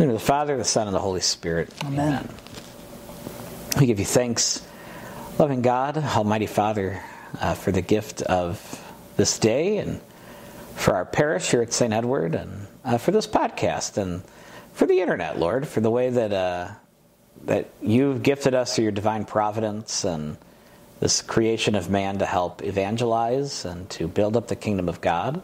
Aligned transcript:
In 0.00 0.06
the 0.06 0.12
name 0.12 0.16
of 0.16 0.22
the 0.22 0.26
Father, 0.28 0.56
the 0.56 0.64
Son, 0.64 0.86
and 0.86 0.96
the 0.96 1.00
Holy 1.00 1.20
Spirit. 1.20 1.68
Amen. 1.84 2.26
We 3.78 3.84
give 3.84 3.98
you 3.98 4.06
thanks, 4.06 4.66
loving 5.38 5.60
God, 5.60 5.98
Almighty 5.98 6.46
Father, 6.46 7.02
uh, 7.38 7.52
for 7.52 7.70
the 7.70 7.82
gift 7.82 8.22
of 8.22 8.82
this 9.18 9.38
day 9.38 9.76
and 9.76 10.00
for 10.74 10.94
our 10.94 11.04
parish 11.04 11.50
here 11.50 11.60
at 11.60 11.74
St. 11.74 11.92
Edward 11.92 12.34
and 12.34 12.66
uh, 12.82 12.96
for 12.96 13.10
this 13.10 13.26
podcast 13.26 13.98
and 13.98 14.22
for 14.72 14.86
the 14.86 15.02
internet, 15.02 15.38
Lord, 15.38 15.68
for 15.68 15.82
the 15.82 15.90
way 15.90 16.08
that, 16.08 16.32
uh, 16.32 16.68
that 17.44 17.68
you've 17.82 18.22
gifted 18.22 18.54
us 18.54 18.74
through 18.74 18.84
your 18.84 18.92
divine 18.92 19.26
providence 19.26 20.04
and 20.06 20.38
this 21.00 21.20
creation 21.20 21.74
of 21.74 21.90
man 21.90 22.20
to 22.20 22.24
help 22.24 22.64
evangelize 22.64 23.66
and 23.66 23.90
to 23.90 24.08
build 24.08 24.34
up 24.34 24.48
the 24.48 24.56
kingdom 24.56 24.88
of 24.88 25.02
God. 25.02 25.42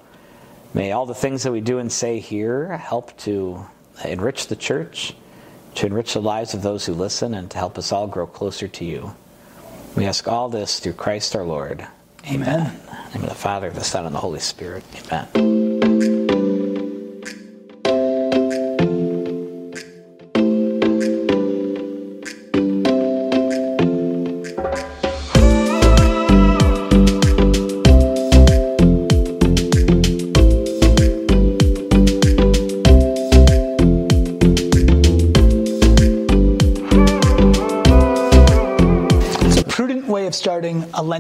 May 0.73 0.93
all 0.93 1.05
the 1.05 1.15
things 1.15 1.43
that 1.43 1.53
we 1.53 1.61
do 1.61 1.79
and 1.79 1.93
say 1.93 2.21
here 2.21 2.75
help 2.79 3.15
to 3.19 3.67
enrich 4.05 4.47
the 4.47 4.57
church, 4.57 5.15
to 5.77 5.87
enrich 5.87 6.15
the 6.15 6.23
lives 6.23 6.55
of 6.55 6.63
those 6.63 6.87
who 6.87 6.95
listen, 6.95 7.35
and 7.35 7.51
to 7.51 7.59
help 7.59 7.79
us 7.79 7.93
all 7.93 8.07
grow 8.07 8.27
closer 8.27 8.69
to 8.69 8.85
you. 8.85 9.15
We 9.95 10.05
ask 10.05 10.29
all 10.29 10.49
this 10.49 10.81
through 10.81 10.95
Christ 10.95 11.35
our 11.35 11.45
Lord. 11.45 11.87
Amen. 12.31 12.61
In 12.61 12.87
the 12.87 13.15
name 13.15 13.23
of 13.23 13.29
the 13.29 13.35
Father, 13.35 13.71
the 13.71 13.85
Son, 13.85 14.05
and 14.05 14.15
the 14.15 14.21
Holy 14.21 14.41
Spirit. 14.41 14.85
Amen. 15.11 15.56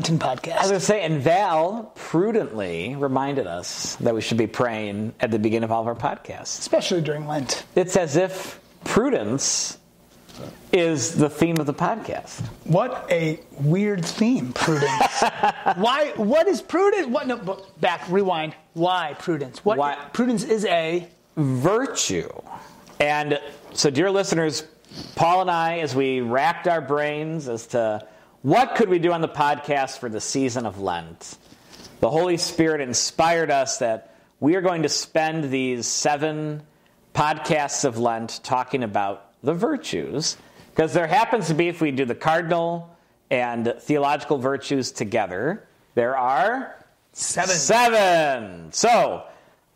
A 0.08 0.12
Lenten 0.12 0.52
I 0.52 0.56
was 0.60 0.68
going 0.70 0.80
to 0.80 0.86
say, 0.86 1.02
and 1.02 1.20
Val 1.20 1.92
prudently 1.94 2.94
reminded 2.96 3.46
us 3.46 3.96
that 3.96 4.14
we 4.14 4.20
should 4.20 4.38
be 4.38 4.46
praying 4.46 5.14
at 5.20 5.30
the 5.30 5.38
beginning 5.38 5.64
of 5.64 5.72
all 5.72 5.82
of 5.82 5.86
our 5.88 5.94
podcasts. 5.94 6.58
Especially 6.58 7.00
during 7.00 7.26
Lent. 7.26 7.64
It's 7.74 7.96
as 7.96 8.16
if 8.16 8.60
prudence 8.84 9.78
is 10.72 11.14
the 11.14 11.30
theme 11.30 11.58
of 11.58 11.66
the 11.66 11.72
podcast. 11.74 12.40
What 12.64 13.06
a 13.10 13.40
weird 13.60 14.04
theme, 14.04 14.52
prudence. 14.52 15.22
Why? 15.76 16.12
What 16.16 16.46
is 16.48 16.60
prudence? 16.60 17.06
What? 17.06 17.26
No, 17.26 17.64
back. 17.80 18.02
Rewind. 18.10 18.54
Why 18.74 19.14
prudence? 19.18 19.64
What? 19.64 19.78
Why- 19.78 19.96
Prudence 20.12 20.44
is 20.44 20.64
a. 20.66 21.08
virtue. 21.36 22.28
And 23.00 23.40
so, 23.72 23.90
dear 23.90 24.10
listeners, 24.10 24.64
Paul 25.14 25.42
and 25.42 25.50
I, 25.50 25.78
as 25.80 25.94
we 25.94 26.20
racked 26.20 26.66
our 26.68 26.80
brains 26.80 27.48
as 27.48 27.66
to 27.68 28.06
what 28.46 28.76
could 28.76 28.88
we 28.88 29.00
do 29.00 29.10
on 29.10 29.22
the 29.22 29.28
podcast 29.28 29.98
for 29.98 30.08
the 30.08 30.20
season 30.20 30.66
of 30.66 30.80
Lent, 30.80 31.36
the 31.98 32.08
Holy 32.08 32.36
Spirit 32.36 32.80
inspired 32.80 33.50
us 33.50 33.78
that 33.78 34.14
we 34.38 34.54
are 34.54 34.60
going 34.60 34.84
to 34.84 34.88
spend 34.88 35.50
these 35.50 35.84
seven 35.84 36.62
podcasts 37.12 37.84
of 37.84 37.98
Lent 37.98 38.38
talking 38.44 38.84
about 38.84 39.32
the 39.42 39.52
virtues. 39.52 40.36
Because 40.70 40.92
there 40.92 41.08
happens 41.08 41.48
to 41.48 41.54
be, 41.54 41.66
if 41.66 41.80
we 41.80 41.90
do 41.90 42.04
the 42.04 42.14
cardinal 42.14 42.96
and 43.32 43.74
theological 43.80 44.38
virtues 44.38 44.92
together, 44.92 45.66
there 45.96 46.16
are 46.16 46.76
Seven. 47.14 47.56
Seven. 47.56 48.72
So, 48.72 49.24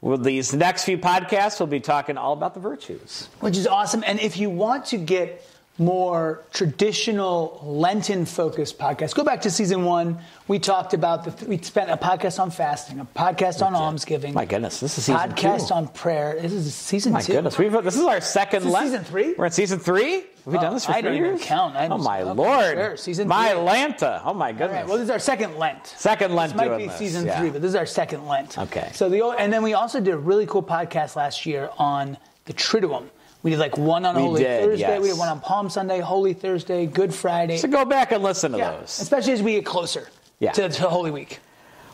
with 0.00 0.22
these 0.22 0.54
next 0.54 0.84
few 0.84 0.96
podcasts, 0.96 1.58
we'll 1.58 1.66
be 1.66 1.80
talking 1.80 2.16
all 2.16 2.34
about 2.34 2.54
the 2.54 2.60
virtues. 2.60 3.28
which 3.40 3.56
is 3.56 3.66
awesome. 3.66 4.04
And 4.06 4.20
if 4.20 4.36
you 4.36 4.48
want 4.48 4.84
to 4.86 4.96
get 4.96 5.44
more 5.80 6.44
traditional 6.52 7.58
Lenten 7.64 8.26
focused 8.26 8.78
podcasts, 8.78 9.14
go 9.14 9.24
back 9.24 9.40
to 9.42 9.50
season 9.50 9.84
one. 9.84 10.18
We 10.46 10.58
talked 10.58 10.94
about 10.94 11.24
the, 11.24 11.46
we 11.46 11.58
spent 11.58 11.90
a 11.90 11.96
podcast 11.96 12.38
on 12.38 12.50
fasting, 12.50 13.00
a 13.00 13.04
podcast 13.06 13.64
on 13.64 13.74
almsgiving, 13.74 14.34
My 14.34 14.44
goodness, 14.44 14.78
this 14.78 14.98
is 14.98 15.04
season 15.06 15.16
podcast 15.32 15.68
two. 15.68 15.74
on 15.74 15.88
prayer. 15.88 16.38
This 16.40 16.52
is 16.52 16.74
season 16.74 17.12
My 17.14 17.22
two. 17.22 17.32
goodness, 17.32 17.56
we've 17.58 17.72
this 17.82 17.96
is 17.96 18.04
our 18.04 18.20
second 18.20 18.64
This 18.64 18.72
Lent. 18.72 18.86
season 18.90 19.04
three? 19.04 19.34
We're 19.36 19.46
at 19.46 19.54
season 19.54 19.78
three. 19.78 20.16
Have 20.20 20.26
we 20.46 20.58
Oh, 20.58 20.60
done 20.62 20.74
this 20.74 20.84
for 20.86 20.92
I 20.92 21.00
three 21.00 21.02
don't 21.10 21.16
even 21.18 21.30
years? 21.36 21.42
count. 21.44 21.76
I 21.76 21.86
oh 21.86 21.96
just- 21.96 22.04
my 22.04 22.22
okay, 22.22 22.30
lord! 22.32 22.74
sure, 22.76 22.96
season 22.96 23.28
my 23.28 23.50
three. 23.50 23.58
Lanta. 23.60 24.22
Oh 24.24 24.34
my 24.34 24.52
goodness. 24.52 24.72
right, 24.72 24.86
well, 24.86 24.96
this 24.98 25.04
is 25.04 25.10
our 25.10 25.18
second 25.18 25.56
Lent. 25.58 25.86
Second 25.86 26.34
Lent 26.34 26.52
This 26.52 26.56
might 26.58 26.76
be 26.78 26.86
this, 26.88 26.96
season 26.96 27.26
yeah. 27.26 27.38
three, 27.40 27.50
but 27.50 27.62
this 27.62 27.70
is 27.70 27.74
our 27.74 27.86
second 27.86 28.26
Lent. 28.26 28.58
Okay. 28.58 28.90
So 28.94 29.08
the 29.08 29.22
and 29.38 29.52
then 29.52 29.62
we 29.62 29.74
also 29.74 29.98
did 30.00 30.12
a 30.14 30.18
really 30.18 30.46
cool 30.46 30.62
podcast 30.62 31.16
last 31.16 31.46
year 31.46 31.70
on 31.78 32.18
the 32.46 32.52
Triduum. 32.54 33.04
We 33.42 33.50
did 33.52 33.58
like 33.58 33.78
one 33.78 34.04
on 34.04 34.16
We 34.16 34.22
Holy 34.22 34.42
did, 34.42 34.64
Thursday. 34.64 34.98
We 34.98 35.06
yes. 35.08 35.14
did 35.16 35.18
one 35.18 35.28
on 35.28 35.40
Palm 35.40 35.70
Sunday, 35.70 36.00
Holy 36.00 36.34
Thursday, 36.34 36.86
Good 36.86 37.14
Friday. 37.14 37.56
so 37.56 37.68
go 37.68 37.84
back 37.84 38.12
and 38.12 38.22
listen 38.22 38.52
to 38.52 38.58
yeah, 38.58 38.72
those. 38.72 39.00
especially 39.00 39.32
as 39.32 39.42
we 39.42 39.52
get 39.54 39.64
closer 39.64 40.08
Yeah. 40.40 40.52
to, 40.52 40.68
to 40.68 40.88
Holy 40.88 41.10
Week. 41.10 41.40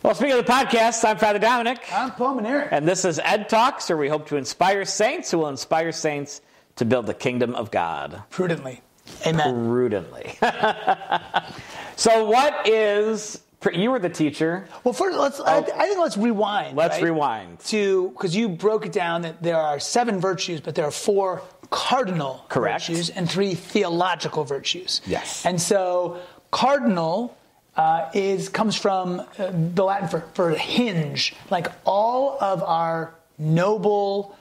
Well, 0.03 0.15
speaking 0.15 0.39
of 0.39 0.45
the 0.47 0.53
podcast, 0.53 1.05
I'm 1.09 1.19
Father 1.19 1.39
Dominic, 1.39 1.81
I'm 1.93 2.11
Paul 2.13 2.37
Maneri. 2.37 2.69
and 2.71 2.87
this 2.87 3.05
is 3.05 3.19
Ed 3.21 3.49
Talks, 3.49 3.89
where 3.89 3.97
we 3.97 4.09
hope 4.09 4.27
to 4.29 4.37
inspire 4.37 4.85
saints 4.85 5.31
who 5.31 5.39
will 5.39 5.49
inspire 5.49 5.93
saints 5.93 6.41
to 6.77 6.85
build 6.85 7.07
the 7.07 7.15
kingdom 7.15 7.55
of 7.55 7.71
God. 7.71 8.23
Prudently. 8.31 8.83
Amen. 9.25 9.67
prudently. 9.69 10.37
so, 11.97 12.25
what 12.25 12.69
is 12.69 13.41
you 13.75 13.91
were 13.91 13.99
the 13.99 14.09
teacher? 14.09 14.69
Well, 14.85 14.95
first, 14.95 15.19
let's. 15.19 15.41
I, 15.41 15.59
I 15.59 15.63
think 15.63 15.99
let's 15.99 16.17
rewind. 16.17 16.73
Oh. 16.73 16.77
Let's 16.77 16.97
right? 16.97 17.05
rewind. 17.05 17.61
to 17.67 18.11
because 18.11 18.35
you 18.35 18.49
broke 18.49 18.87
it 18.87 18.93
down 18.93 19.23
that 19.23 19.43
there 19.43 19.57
are 19.57 19.81
seven 19.81 20.21
virtues, 20.21 20.61
but 20.61 20.75
there 20.75 20.85
are 20.85 20.91
four 20.91 21.43
cardinal 21.71 22.45
Correct. 22.49 22.87
virtues 22.87 23.11
and 23.11 23.31
three 23.31 23.55
theological 23.55 24.45
virtues. 24.45 25.01
Yes. 25.07 25.45
And 25.45 25.61
so 25.61 26.21
cardinal 26.51 27.37
uh, 27.77 28.11
is 28.15 28.49
comes 28.49 28.77
from 28.77 29.21
uh, 29.21 29.51
the 29.75 29.85
Latin 29.85 30.09
for, 30.09 30.21
for 30.35 30.51
hinge, 30.51 31.35
like 31.51 31.69
all 31.85 32.39
of 32.41 32.63
our 32.63 33.15
noble 33.39 34.37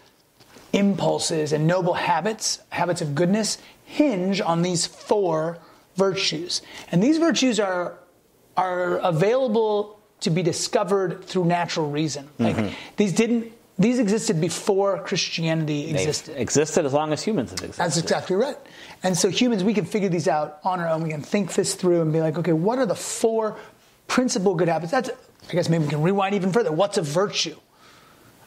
impulses 0.74 1.54
and 1.54 1.68
noble 1.68 1.94
habits, 1.94 2.60
habits 2.70 3.02
of 3.02 3.16
goodness, 3.16 3.58
hinge 3.86 4.42
on 4.42 4.62
these 4.62 4.86
four 4.86 5.58
virtues. 5.96 6.62
And 6.92 7.02
these 7.02 7.18
virtues 7.18 7.60
are 7.60 7.98
are 8.58 8.98
available 8.98 10.00
to 10.22 10.30
be 10.30 10.42
discovered 10.44 11.24
through 11.26 11.46
natural 11.46 11.90
reason. 11.90 12.30
Like 12.40 12.56
Mm-hmm. 12.56 12.74
these 12.98 13.14
didn't 13.14 13.52
these 13.78 14.00
existed 14.00 14.40
before 14.40 15.00
Christianity 15.04 15.88
They've 15.88 15.96
existed. 16.08 16.38
existed 16.40 16.86
as 16.86 16.94
long 16.94 17.12
as 17.12 17.22
humans 17.22 17.50
have 17.52 17.60
existed. 17.60 17.84
That's 17.84 17.98
exactly 17.98 18.38
right. 18.38 18.56
And 19.04 19.18
so 19.18 19.28
humans, 19.30 19.66
we 19.66 19.74
can 19.74 19.84
figure 19.84 20.08
these 20.08 20.30
out 20.30 20.60
on 20.64 20.80
our 20.80 20.88
own. 20.88 21.04
We 21.04 21.10
can 21.10 21.22
think 21.22 21.54
this 21.56 21.76
through 21.76 22.02
and 22.02 22.14
be 22.14 22.22
like, 22.22 22.38
okay, 22.38 22.54
what 22.54 22.80
are 22.80 22.86
the 22.86 22.96
four 22.96 23.58
principal 24.08 24.56
good 24.56 24.70
habits? 24.70 24.92
That's, 24.94 25.10
I 25.50 25.52
guess 25.52 25.68
maybe 25.68 25.84
we 25.84 25.90
can 25.90 26.02
rewind 26.02 26.36
even 26.36 26.54
further. 26.54 26.72
What's 26.72 26.98
a 26.98 27.02
virtue? 27.02 27.58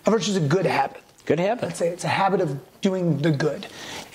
A 0.07 0.11
virtue 0.11 0.31
is 0.31 0.39
a 0.39 0.41
good 0.41 0.65
habit. 0.65 1.03
Good 1.27 1.41
habit. 1.41 1.65
Let's 1.65 1.79
say 1.79 1.89
it's 1.89 2.05
a 2.05 2.09
habit 2.09 2.41
of 2.41 2.59
doing 2.81 3.19
the 3.19 3.31
good. 3.31 3.67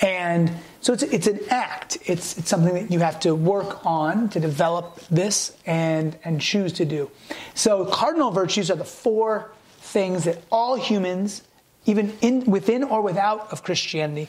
And 0.02 0.52
so 0.84 0.92
it's, 0.92 1.04
it's 1.04 1.28
an 1.28 1.40
act. 1.50 1.98
It's, 2.06 2.38
it's 2.38 2.50
something 2.50 2.74
that 2.74 2.92
you 2.92 3.00
have 3.00 3.18
to 3.22 3.34
work 3.34 3.86
on 3.86 4.28
to 4.30 4.40
develop 4.42 5.00
this 5.10 5.56
and, 5.66 6.18
and 6.26 6.42
choose 6.42 6.74
to 6.74 6.86
do. 6.86 7.10
So 7.56 7.86
cardinal 7.86 8.32
virtues 8.32 8.70
are 8.70 8.76
the 8.76 8.84
four 8.84 9.50
things 9.80 10.26
that 10.26 10.42
all 10.52 10.76
humans, 10.76 11.42
even 11.86 12.12
in, 12.20 12.44
within 12.52 12.84
or 12.84 13.02
without 13.02 13.54
of 13.54 13.64
Christianity, 13.64 14.28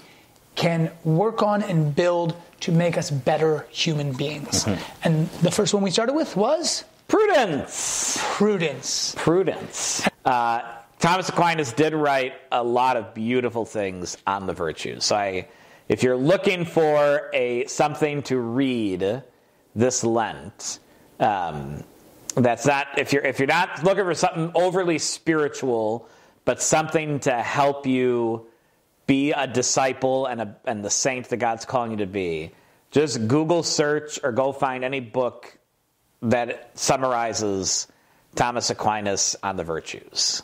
can 0.55 0.93
work 1.03 1.43
on 1.43 1.61
and 1.65 1.93
build 1.93 2.37
to 2.61 2.71
make 2.71 2.97
us 2.97 3.11
better 3.11 3.67
human 3.71 4.13
beings. 4.13 4.65
And 5.03 5.29
the 5.43 5.51
first 5.51 5.75
one 5.75 5.83
we 5.83 5.91
started 5.91 6.13
with 6.13 6.37
was 6.37 6.85
Prudence. 7.09 8.17
prudence. 8.21 9.15
Prudence. 9.19 10.09
Uh, 10.25 10.63
Thomas 11.01 11.29
Aquinas 11.29 11.73
did 11.73 11.95
write 11.95 12.35
a 12.53 12.63
lot 12.63 12.97
of 12.97 13.13
beautiful 13.13 13.65
things 13.65 14.17
on 14.25 14.47
the 14.47 14.53
virtues. 14.53 15.05
So 15.07 15.17
I, 15.17 15.49
if 15.89 16.03
you're 16.03 16.17
looking 16.17 16.65
for 16.65 17.31
a 17.33 17.67
something 17.67 18.23
to 18.25 18.39
read 18.39 19.23
this 19.75 20.05
Lent, 20.05 20.79
um, 21.21 21.85
that's 22.35 22.67
not 22.67 22.99
if 22.99 23.13
you're 23.13 23.23
if 23.23 23.39
you're 23.39 23.47
not 23.47 23.85
looking 23.85 24.05
for 24.05 24.15
something 24.15 24.51
overly 24.55 24.99
spiritual, 24.99 26.09
but 26.45 26.63
something 26.63 27.21
to 27.21 27.35
help 27.35 27.87
you 27.87 28.47
be 29.07 29.33
a 29.33 29.47
disciple 29.47 30.27
and 30.27 30.41
a 30.41 30.57
and 30.65 30.85
the 30.85 30.91
saint 30.91 31.29
that 31.29 31.37
God's 31.37 31.65
calling 31.65 31.93
you 31.93 31.97
to 31.99 32.07
be. 32.07 32.53
Just 32.91 33.27
Google 33.29 33.63
search 33.63 34.21
or 34.23 34.33
go 34.33 34.53
find 34.53 34.85
any 34.85 35.01
book 35.01 35.59
that 36.23 36.71
summarizes 36.79 37.89
Thomas 38.35 38.71
Aquinas 38.71 39.37
on 39.43 39.57
the 39.57 39.65
virtues. 39.65 40.43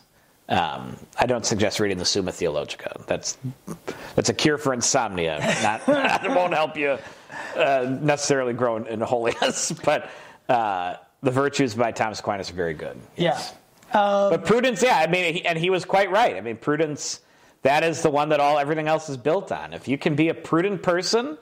Um, 0.50 0.96
I 1.16 1.26
don't 1.26 1.46
suggest 1.46 1.78
reading 1.80 1.98
the 1.98 2.04
Summa 2.04 2.32
Theologica. 2.32 3.00
That's 3.06 3.38
that's 4.14 4.28
a 4.28 4.34
cure 4.34 4.58
for 4.58 4.72
insomnia. 4.74 5.38
Not 5.62 5.82
it 6.24 6.30
won't 6.30 6.52
help 6.52 6.76
you 6.76 6.98
uh, 7.56 7.98
necessarily 8.00 8.52
grow 8.52 8.76
in, 8.76 8.86
in 8.86 9.00
holiness, 9.00 9.72
but 9.84 10.10
uh, 10.48 10.96
the 11.22 11.30
virtues 11.30 11.74
by 11.74 11.92
Thomas 11.92 12.20
Aquinas 12.20 12.50
are 12.50 12.54
very 12.54 12.74
good. 12.74 12.98
Yeah. 13.16 13.40
But 13.92 14.44
prudence, 14.44 14.82
yeah, 14.82 14.98
I 14.98 15.08
mean, 15.08 15.34
he, 15.34 15.44
and 15.44 15.58
he 15.58 15.70
was 15.70 15.84
quite 15.84 16.10
right. 16.10 16.36
I 16.36 16.40
mean, 16.40 16.56
prudence 16.56 17.20
that 17.62 17.84
is 17.84 18.02
the 18.02 18.10
one 18.10 18.30
that 18.30 18.40
all 18.40 18.58
everything 18.58 18.88
else 18.88 19.08
is 19.08 19.16
built 19.16 19.52
on. 19.52 19.72
If 19.72 19.86
you 19.86 19.98
can 19.98 20.14
be 20.14 20.28
a 20.28 20.34
prudent 20.34 20.82
person, 20.82 21.36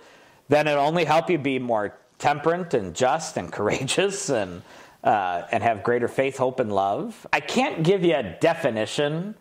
then 0.49 0.67
it'll 0.67 0.85
only 0.85 1.05
help 1.05 1.31
you 1.31 1.39
be 1.39 1.59
more 1.59 1.97
temperate 2.19 2.75
and 2.75 2.95
just 2.95 3.37
and 3.37 3.53
courageous 3.53 4.29
and 4.29 4.63
uh, 5.09 5.47
and 5.51 5.63
have 5.63 5.83
greater 5.83 6.07
faith, 6.07 6.37
hope, 6.37 6.61
and 6.61 6.71
love. 6.71 7.27
I 7.33 7.41
can't 7.41 7.83
give 7.83 8.05
you 8.05 8.15
a 8.15 8.23
definition, 8.23 9.37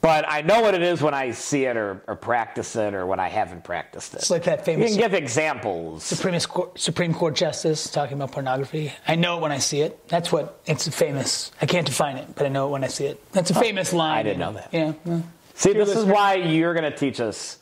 but 0.00 0.24
I 0.28 0.42
know 0.42 0.62
what 0.62 0.74
it 0.74 0.82
is 0.82 1.00
when 1.00 1.14
I 1.14 1.30
see 1.30 1.66
it 1.66 1.76
or, 1.76 2.02
or 2.08 2.16
practice 2.16 2.74
it 2.74 2.92
or 2.92 3.06
when 3.06 3.20
I 3.20 3.28
haven't 3.28 3.62
practiced 3.62 4.14
it. 4.14 4.16
It's 4.16 4.30
like 4.30 4.42
that 4.44 4.64
famous 4.64 4.90
You 4.90 4.96
can 4.96 5.10
give 5.10 5.14
examples. 5.14 6.02
Supreme 6.02 6.40
Court, 6.40 6.76
Supreme 6.76 7.14
Court 7.14 7.36
justice 7.36 7.88
talking 7.88 8.16
about 8.16 8.32
pornography. 8.32 8.92
I 9.06 9.14
know 9.14 9.38
it 9.38 9.42
when 9.42 9.52
I 9.52 9.58
see 9.58 9.80
it. 9.82 10.08
That's 10.08 10.32
what 10.32 10.60
it's 10.66 10.88
famous. 10.88 11.52
I 11.62 11.66
can't 11.66 11.86
define 11.86 12.16
it, 12.16 12.34
but 12.34 12.44
I 12.44 12.48
know 12.48 12.66
it 12.66 12.70
when 12.72 12.82
I 12.82 12.88
see 12.88 13.06
it. 13.06 13.22
That's 13.30 13.50
a 13.50 13.54
famous 13.54 13.92
line. 13.92 14.18
I 14.18 14.22
didn't 14.24 14.40
know 14.40 14.54
that. 14.54 14.70
Yeah. 14.72 14.92
well, 15.04 15.22
See, 15.54 15.72
this 15.72 15.94
is 15.94 16.04
why 16.04 16.34
you're 16.34 16.74
going 16.74 16.90
to 16.90 16.98
teach 16.98 17.20
us 17.20 17.60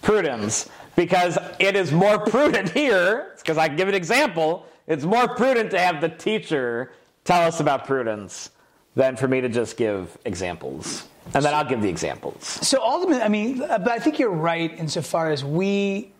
prudence 0.00 0.70
because 0.96 1.36
it 1.58 1.76
is 1.76 1.92
more 1.92 2.20
prudent 2.20 2.70
here. 2.70 3.32
Because 3.36 3.58
I 3.58 3.68
can 3.68 3.76
give 3.76 3.88
an 3.88 3.94
example. 3.94 4.66
It's 4.86 5.04
more 5.04 5.28
prudent 5.28 5.70
to 5.70 5.78
have 5.78 6.00
the 6.00 6.08
teacher 6.08 6.92
tell 7.24 7.42
us 7.42 7.60
about 7.60 7.86
prudence 7.86 8.50
than 8.94 9.16
for 9.16 9.26
me 9.28 9.40
to 9.40 9.48
just 9.48 9.76
give 9.76 10.16
examples. 10.24 11.04
And 11.32 11.42
then 11.44 11.54
I'll 11.54 11.64
give 11.64 11.80
the 11.80 11.88
examples. 11.88 12.44
So 12.46 12.82
ultimately, 12.82 13.22
I 13.22 13.28
mean, 13.28 13.62
uh, 13.62 13.78
but 13.78 13.92
I 13.92 13.98
think 13.98 14.18
you're 14.18 14.28
right 14.30 14.76
insofar 14.78 15.30
as 15.30 15.42
we 15.42 16.12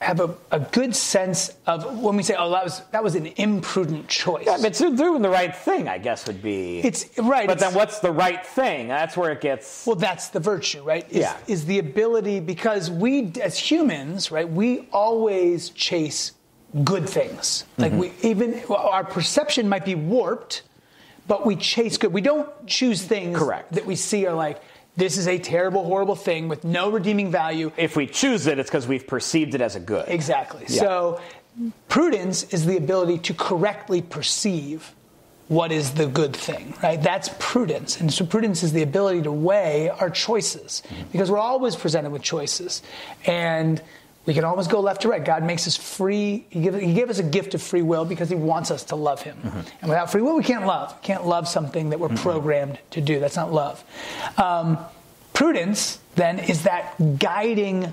have 0.00 0.18
a, 0.18 0.34
a 0.50 0.58
good 0.58 0.96
sense 0.96 1.54
of 1.66 1.98
when 2.00 2.16
we 2.16 2.22
say, 2.22 2.34
"Oh, 2.38 2.50
that 2.52 2.64
was 2.64 2.80
that 2.90 3.04
was 3.04 3.16
an 3.16 3.26
imprudent 3.36 4.08
choice." 4.08 4.48
I 4.48 4.56
mean, 4.56 4.64
it's 4.64 4.78
doing 4.78 5.20
the 5.20 5.28
right 5.28 5.54
thing, 5.54 5.88
I 5.88 5.98
guess, 5.98 6.26
would 6.26 6.42
be. 6.42 6.78
It's 6.80 7.04
right. 7.18 7.46
But 7.46 7.58
then 7.58 7.74
what's 7.74 7.98
the 7.98 8.10
right 8.10 8.44
thing? 8.44 8.88
That's 8.88 9.14
where 9.14 9.30
it 9.32 9.42
gets. 9.42 9.86
Well, 9.86 9.96
that's 9.96 10.28
the 10.28 10.40
virtue, 10.40 10.82
right? 10.82 11.04
Is, 11.10 11.18
Yeah. 11.18 11.36
is 11.48 11.66
the 11.66 11.78
ability 11.80 12.40
because 12.40 12.90
we, 12.90 13.30
as 13.42 13.58
humans, 13.58 14.30
right, 14.30 14.48
we 14.50 14.88
always 14.90 15.68
chase 15.68 16.32
good 16.84 17.08
things. 17.08 17.64
Like 17.78 17.92
we 17.92 18.08
mm-hmm. 18.08 18.26
even 18.26 18.62
well, 18.68 18.78
our 18.78 19.04
perception 19.04 19.68
might 19.68 19.84
be 19.84 19.94
warped, 19.94 20.62
but 21.26 21.44
we 21.44 21.56
chase 21.56 21.96
good. 21.96 22.12
We 22.12 22.20
don't 22.20 22.48
choose 22.66 23.02
things 23.02 23.38
Correct. 23.38 23.72
that 23.72 23.86
we 23.86 23.96
see 23.96 24.26
are 24.26 24.34
like 24.34 24.62
this 24.96 25.16
is 25.16 25.28
a 25.28 25.38
terrible, 25.38 25.84
horrible 25.84 26.16
thing 26.16 26.48
with 26.48 26.64
no 26.64 26.90
redeeming 26.90 27.30
value. 27.30 27.72
If 27.76 27.96
we 27.96 28.06
choose 28.06 28.46
it, 28.46 28.58
it's 28.58 28.68
because 28.68 28.86
we've 28.86 29.06
perceived 29.06 29.54
it 29.54 29.60
as 29.60 29.76
a 29.76 29.80
good. 29.80 30.08
Exactly. 30.08 30.64
Yeah. 30.68 30.80
So 30.80 31.20
prudence 31.88 32.44
is 32.52 32.66
the 32.66 32.76
ability 32.76 33.18
to 33.18 33.34
correctly 33.34 34.02
perceive 34.02 34.94
what 35.48 35.72
is 35.72 35.92
the 35.92 36.06
good 36.06 36.34
thing, 36.34 36.74
right? 36.80 37.02
That's 37.02 37.28
prudence. 37.40 38.00
And 38.00 38.12
so 38.12 38.24
prudence 38.24 38.62
is 38.62 38.72
the 38.72 38.82
ability 38.82 39.22
to 39.22 39.32
weigh 39.32 39.88
our 39.88 40.08
choices 40.08 40.82
mm-hmm. 40.86 41.10
because 41.10 41.28
we're 41.28 41.38
always 41.38 41.74
presented 41.74 42.10
with 42.10 42.22
choices. 42.22 42.82
And 43.26 43.82
we 44.26 44.34
can 44.34 44.44
always 44.44 44.68
go 44.68 44.80
left 44.80 45.02
to 45.02 45.08
right. 45.08 45.24
God 45.24 45.42
makes 45.42 45.66
us 45.66 45.76
free. 45.76 46.46
He 46.50 46.62
gave, 46.62 46.74
he 46.74 46.94
gave 46.94 47.08
us 47.10 47.18
a 47.18 47.22
gift 47.22 47.54
of 47.54 47.62
free 47.62 47.82
will 47.82 48.04
because 48.04 48.28
He 48.28 48.34
wants 48.34 48.70
us 48.70 48.84
to 48.84 48.96
love 48.96 49.22
Him. 49.22 49.38
And 49.80 49.88
without 49.88 50.12
free 50.12 50.20
will, 50.20 50.36
we 50.36 50.44
can't 50.44 50.66
love. 50.66 50.94
We 51.00 51.06
can't 51.06 51.26
love 51.26 51.48
something 51.48 51.90
that 51.90 51.98
we're 51.98 52.10
programmed 52.10 52.78
to 52.90 53.00
do. 53.00 53.18
That's 53.18 53.36
not 53.36 53.52
love. 53.52 53.82
Um, 54.36 54.78
prudence, 55.32 55.98
then, 56.16 56.38
is 56.38 56.64
that 56.64 57.18
guiding 57.18 57.92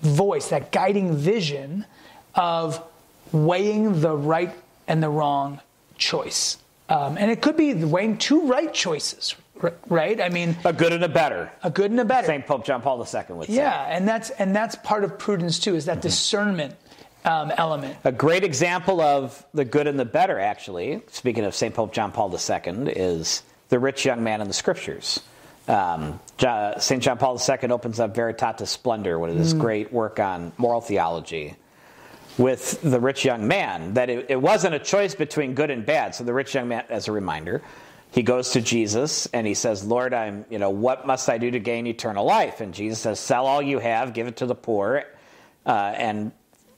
voice, 0.00 0.48
that 0.50 0.70
guiding 0.70 1.16
vision 1.16 1.86
of 2.34 2.82
weighing 3.32 4.00
the 4.00 4.14
right 4.14 4.54
and 4.86 5.02
the 5.02 5.08
wrong 5.08 5.60
choice. 5.96 6.58
Um, 6.88 7.16
and 7.16 7.30
it 7.30 7.40
could 7.40 7.56
be 7.56 7.72
weighing 7.72 8.18
two 8.18 8.46
right 8.46 8.72
choices, 8.72 9.34
right? 9.88 10.20
I 10.20 10.28
mean, 10.28 10.56
A 10.64 10.72
good 10.72 10.92
and 10.92 11.04
a 11.04 11.08
better. 11.08 11.50
a 11.62 11.70
good 11.70 11.90
and 11.90 12.00
a 12.00 12.04
better. 12.04 12.26
St. 12.26 12.46
Pope 12.46 12.64
John 12.64 12.82
Paul 12.82 12.98
II 12.98 13.36
would 13.36 13.48
say. 13.48 13.54
Yeah, 13.54 13.86
and 13.88 14.06
that's 14.06 14.30
and 14.30 14.54
that's 14.54 14.74
part 14.76 15.04
of 15.04 15.18
prudence 15.18 15.58
too, 15.58 15.74
is 15.74 15.86
that 15.86 16.00
discernment 16.00 16.74
um, 17.24 17.50
element. 17.56 17.96
A 18.04 18.12
great 18.12 18.44
example 18.44 19.00
of 19.00 19.44
the 19.54 19.64
good 19.64 19.86
and 19.86 19.98
the 19.98 20.04
better, 20.04 20.38
actually, 20.38 21.02
speaking 21.10 21.44
of 21.44 21.54
St. 21.54 21.74
Pope 21.74 21.92
John 21.92 22.12
Paul 22.12 22.30
II, 22.32 22.90
is 22.92 23.42
the 23.70 23.78
rich 23.78 24.04
young 24.04 24.22
man 24.22 24.40
in 24.40 24.48
the 24.48 24.54
scriptures. 24.54 25.20
Um, 25.66 26.20
St. 26.78 27.02
John 27.02 27.16
Paul 27.16 27.40
II 27.40 27.70
opens 27.70 27.98
up 27.98 28.14
Veritatis 28.14 28.66
Splendor, 28.68 29.18
one 29.18 29.30
of 29.30 29.36
his 29.36 29.54
great 29.54 29.90
work 29.92 30.20
on 30.20 30.52
moral 30.58 30.82
theology, 30.82 31.56
with 32.36 32.82
the 32.82 33.00
rich 33.00 33.24
young 33.24 33.48
man, 33.48 33.94
that 33.94 34.10
it, 34.10 34.26
it 34.28 34.36
wasn't 34.42 34.74
a 34.74 34.78
choice 34.78 35.14
between 35.14 35.54
good 35.54 35.70
and 35.70 35.86
bad. 35.86 36.14
So 36.14 36.24
the 36.24 36.34
rich 36.34 36.54
young 36.54 36.68
man, 36.68 36.84
as 36.90 37.08
a 37.08 37.12
reminder, 37.12 37.62
he 38.14 38.22
goes 38.22 38.50
to 38.50 38.60
Jesus 38.60 39.26
and 39.32 39.44
he 39.44 39.54
says, 39.54 39.84
Lord, 39.84 40.14
I'm, 40.14 40.44
you 40.48 40.60
know, 40.60 40.70
what 40.70 41.04
must 41.04 41.28
I 41.28 41.36
do 41.36 41.50
to 41.50 41.58
gain 41.58 41.88
eternal 41.88 42.24
life? 42.24 42.60
And 42.60 42.72
Jesus 42.72 43.00
says, 43.00 43.18
sell 43.18 43.44
all 43.44 43.60
you 43.60 43.80
have, 43.80 44.12
give 44.14 44.28
it 44.28 44.36
to 44.36 44.46
the 44.46 44.54
poor, 44.54 45.02
uh, 45.66 45.70
and 45.96 46.30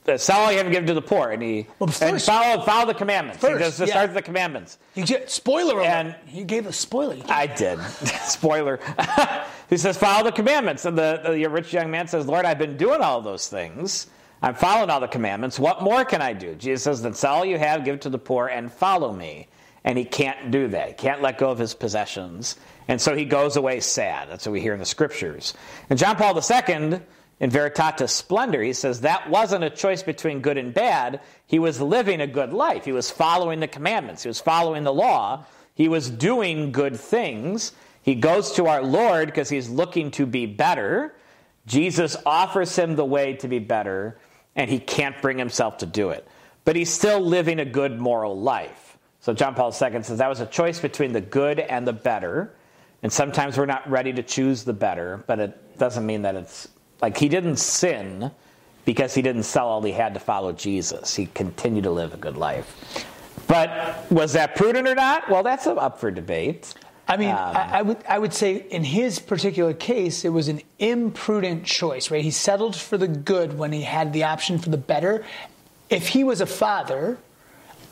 uh, 0.07 0.17
sell 0.17 0.39
all 0.39 0.51
you 0.51 0.57
have 0.57 0.65
and 0.65 0.73
give 0.73 0.85
it 0.85 0.87
to 0.87 0.95
the 0.95 1.01
poor. 1.03 1.29
And 1.29 1.43
he 1.43 1.67
Well, 1.77 1.91
and 2.01 2.19
follow, 2.19 2.65
follow 2.65 2.87
the 2.87 2.95
commandments. 2.95 3.39
he 3.39 3.49
First, 3.49 3.59
just 3.59 3.79
yeah. 3.81 3.85
starts 3.85 4.15
the 4.15 4.21
commandments. 4.23 4.79
You 4.95 5.05
get, 5.05 5.29
spoiler. 5.29 5.79
And- 5.79 6.15
you 6.27 6.43
gave 6.43 6.65
a 6.65 6.73
spoiler. 6.73 7.17
I 7.29 7.45
did. 7.45 7.79
Spoiler. 8.23 8.79
he 9.69 9.77
says, 9.77 9.95
follow 9.95 10.23
the 10.23 10.31
commandments. 10.31 10.85
And 10.85 10.97
the, 10.97 11.21
the 11.23 11.45
rich 11.49 11.71
young 11.71 11.91
man 11.91 12.07
says, 12.07 12.25
Lord, 12.25 12.45
I've 12.45 12.57
been 12.57 12.77
doing 12.77 13.01
all 13.01 13.21
those 13.21 13.47
things. 13.47 14.07
I'm 14.41 14.55
following 14.55 14.89
all 14.89 15.01
the 15.01 15.07
commandments. 15.07 15.59
What 15.59 15.83
more 15.83 16.03
can 16.03 16.23
I 16.23 16.33
do? 16.33 16.55
Jesus 16.55 16.81
says, 16.81 17.03
then 17.03 17.13
sell 17.13 17.35
all 17.35 17.45
you 17.45 17.59
have, 17.59 17.85
give 17.85 17.93
it 17.93 18.01
to 18.01 18.09
the 18.09 18.17
poor, 18.17 18.47
and 18.47 18.71
follow 18.71 19.13
me. 19.13 19.49
And 19.87 19.97
he 19.97 20.03
can't 20.03 20.51
do 20.51 20.67
that. 20.67 20.89
He 20.89 20.93
can't 20.95 21.21
let 21.21 21.37
go 21.37 21.49
of 21.49 21.57
his 21.57 21.73
possessions. 21.73 22.57
And 22.89 22.99
so 22.99 23.15
he 23.15 23.23
goes 23.23 23.55
away 23.55 23.79
sad. 23.79 24.27
That's 24.27 24.45
what 24.45 24.51
we 24.51 24.59
hear 24.59 24.73
in 24.73 24.81
the 24.81 24.85
scriptures. 24.85 25.53
And 25.89 25.97
John 25.97 26.17
Paul 26.17 26.35
II, 26.35 26.99
in 27.39 27.51
Veritatis 27.51 28.09
Splendor, 28.09 28.61
he 28.61 28.73
says 28.73 28.99
that 29.01 29.29
wasn't 29.29 29.63
a 29.63 29.69
choice 29.69 30.03
between 30.03 30.41
good 30.41 30.57
and 30.57 30.73
bad. 30.73 31.21
He 31.45 31.57
was 31.57 31.79
living 31.79 32.19
a 32.19 32.27
good 32.27 32.51
life. 32.51 32.83
He 32.83 32.91
was 32.91 33.09
following 33.09 33.61
the 33.61 33.67
commandments. 33.69 34.23
He 34.23 34.27
was 34.27 34.41
following 34.41 34.83
the 34.83 34.91
law. 34.91 35.45
He 35.73 35.87
was 35.87 36.09
doing 36.09 36.73
good 36.73 36.99
things. 36.99 37.71
He 38.01 38.15
goes 38.15 38.51
to 38.55 38.67
our 38.67 38.83
Lord 38.83 39.27
because 39.27 39.47
he's 39.47 39.69
looking 39.69 40.11
to 40.11 40.25
be 40.25 40.47
better. 40.47 41.15
Jesus 41.65 42.17
offers 42.25 42.75
him 42.75 42.97
the 42.97 43.05
way 43.05 43.35
to 43.35 43.47
be 43.47 43.59
better, 43.59 44.19
and 44.53 44.69
he 44.69 44.79
can't 44.79 45.21
bring 45.21 45.37
himself 45.37 45.77
to 45.77 45.85
do 45.85 46.09
it. 46.09 46.27
But 46.65 46.75
he's 46.75 46.91
still 46.91 47.21
living 47.21 47.61
a 47.61 47.65
good 47.65 47.97
moral 47.97 48.37
life. 48.37 48.86
So 49.27 49.33
John 49.33 49.55
Paul 49.55 49.73
II 49.73 50.03
says 50.03 50.19
that 50.19 50.29
was 50.29 50.39
a 50.39 50.45
choice 50.45 50.79
between 50.79 51.11
the 51.11 51.19
good 51.19 51.59
and 51.59 51.85
the 51.85 51.91
better. 51.91 52.53
And 53.03 53.11
sometimes 53.11 53.57
we're 53.57 53.65
not 53.65 53.89
ready 53.91 54.13
to 54.13 54.23
choose 54.23 54.63
the 54.63 54.71
better, 54.71 55.21
but 55.27 55.37
it 55.39 55.77
doesn't 55.77 56.05
mean 56.05 56.21
that 56.21 56.35
it's 56.35 56.69
like 57.01 57.17
he 57.17 57.27
didn't 57.27 57.57
sin 57.57 58.31
because 58.85 59.13
he 59.13 59.21
didn't 59.21 59.43
sell 59.43 59.67
all 59.67 59.81
he 59.81 59.91
had 59.91 60.13
to 60.13 60.21
follow 60.21 60.53
Jesus. 60.53 61.13
He 61.13 61.25
continued 61.25 61.83
to 61.83 61.91
live 61.91 62.13
a 62.13 62.17
good 62.17 62.37
life. 62.37 63.05
But 63.47 64.09
was 64.09 64.31
that 64.31 64.55
prudent 64.55 64.87
or 64.87 64.95
not? 64.95 65.29
Well, 65.29 65.43
that's 65.43 65.67
up 65.67 65.99
for 65.99 66.09
debate. 66.09 66.73
I 67.05 67.17
mean, 67.17 67.31
Um, 67.31 67.35
I, 67.37 67.79
I 67.79 67.81
would 67.81 67.97
I 68.07 68.19
would 68.19 68.33
say 68.33 68.65
in 68.69 68.85
his 68.85 69.19
particular 69.19 69.73
case, 69.73 70.23
it 70.23 70.29
was 70.29 70.47
an 70.47 70.61
imprudent 70.79 71.65
choice, 71.65 72.09
right? 72.09 72.23
He 72.23 72.31
settled 72.31 72.77
for 72.77 72.97
the 72.97 73.09
good 73.09 73.57
when 73.57 73.73
he 73.73 73.81
had 73.81 74.13
the 74.13 74.23
option 74.23 74.57
for 74.57 74.69
the 74.69 74.77
better. 74.77 75.25
If 75.89 76.07
he 76.07 76.23
was 76.23 76.39
a 76.39 76.45
father, 76.45 77.17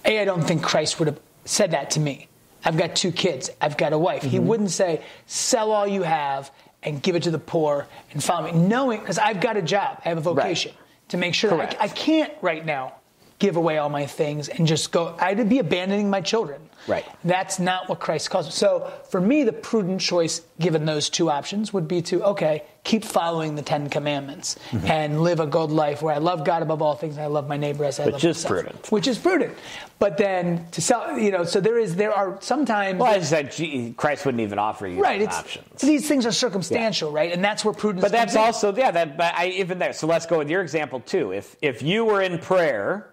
a 0.06 0.22
I 0.22 0.24
don't 0.24 0.44
think 0.44 0.64
Christ 0.64 0.98
would 1.00 1.08
have 1.10 1.25
said 1.46 1.72
that 1.72 1.92
to 1.92 2.00
me. 2.00 2.28
I've 2.64 2.78
got 2.78 2.96
two 2.96 3.12
kids. 3.12 3.50
I've 3.62 3.78
got 3.78 3.94
a 3.94 3.98
wife. 3.98 4.24
He 4.24 4.38
Mm-hmm. 4.38 4.48
wouldn't 4.48 4.72
say, 4.72 5.02
"Sell 5.28 5.72
all 5.72 5.88
you 5.88 6.02
have 6.04 6.52
and 6.84 7.02
give 7.02 7.16
it 7.16 7.24
to 7.24 7.32
the 7.32 7.40
poor 7.40 7.88
and 8.12 8.24
follow 8.24 8.52
me," 8.52 8.52
knowing 8.54 9.00
because 9.00 9.20
I've 9.20 9.40
got 9.40 9.56
a 9.56 9.62
job, 9.62 10.02
I 10.04 10.10
have 10.10 10.18
a 10.18 10.22
vocation 10.22 10.74
to 11.10 11.18
make 11.18 11.36
sure 11.36 11.54
I, 11.62 11.76
I 11.80 11.88
can't 11.88 12.34
right 12.42 12.66
now 12.66 12.96
give 13.40 13.58
away 13.58 13.78
all 13.78 13.90
my 13.90 14.06
things 14.06 14.48
and 14.50 14.66
just 14.66 14.92
go. 14.92 15.16
I'd 15.20 15.50
be 15.50 15.60
abandoning 15.60 16.10
my 16.10 16.22
children. 16.22 16.62
Right. 16.88 17.06
That's 17.24 17.58
not 17.60 17.90
what 17.90 18.00
Christ 18.00 18.30
calls. 18.30 18.54
So 18.54 18.92
for 19.10 19.20
me, 19.20 19.44
the 19.44 19.52
prudent 19.54 20.00
choice, 20.00 20.42
given 20.60 20.86
those 20.86 21.10
two 21.10 21.32
options, 21.32 21.74
would 21.74 21.88
be 21.88 22.02
to 22.04 22.24
okay, 22.26 22.64
keep 22.84 23.04
following 23.04 23.56
the 23.56 23.64
Ten 23.64 23.90
Commandments 23.90 24.56
Mm-hmm. 24.70 24.86
and 24.88 25.22
live 25.22 25.40
a 25.40 25.48
good 25.48 25.72
life 25.72 26.02
where 26.04 26.14
I 26.14 26.20
love 26.20 26.44
God 26.46 26.62
above 26.62 26.82
all 26.84 26.96
things 26.96 27.16
and 27.16 27.24
I 27.24 27.28
love 27.28 27.48
my 27.48 27.58
neighbor 27.58 27.84
as 27.86 28.00
I 28.00 28.06
Which 28.06 28.14
love 28.14 28.24
myself. 28.24 28.36
Which 28.36 28.38
is 28.38 28.46
prudent. 28.46 28.92
Which 28.92 29.08
is 29.08 29.18
prudent. 29.18 29.54
But 29.98 30.18
then 30.18 30.68
to 30.72 30.82
sell, 30.82 31.18
you 31.18 31.32
know, 31.32 31.44
so 31.44 31.60
there 31.60 31.80
is 31.80 31.96
there 31.96 32.14
are 32.14 32.38
sometimes. 32.42 33.00
Well, 33.00 33.12
I 33.12 33.20
said 33.22 33.52
Christ 33.98 34.26
wouldn't 34.26 34.42
even 34.42 34.60
offer 34.60 34.86
you 34.88 35.02
Right, 35.02 35.22
it's, 35.22 35.36
options. 35.38 35.82
these 35.82 36.08
things 36.08 36.26
are 36.28 36.32
circumstantial, 36.32 37.12
right? 37.12 37.32
And 37.34 37.44
that's 37.44 37.66
where 37.66 37.74
prudence. 37.74 38.04
But 38.04 38.12
that's 38.12 38.36
in. 38.36 38.42
also 38.42 38.76
yeah. 38.76 38.92
That 38.92 39.18
but 39.18 39.34
I 39.34 39.48
even 39.48 39.80
there. 39.80 39.94
So 39.94 40.06
let's 40.08 40.26
go 40.28 40.38
with 40.38 40.50
your 40.50 40.62
example 40.62 41.00
too. 41.00 41.32
If 41.32 41.56
if 41.62 41.82
you 41.82 42.06
were 42.06 42.22
in 42.22 42.38
prayer 42.40 43.10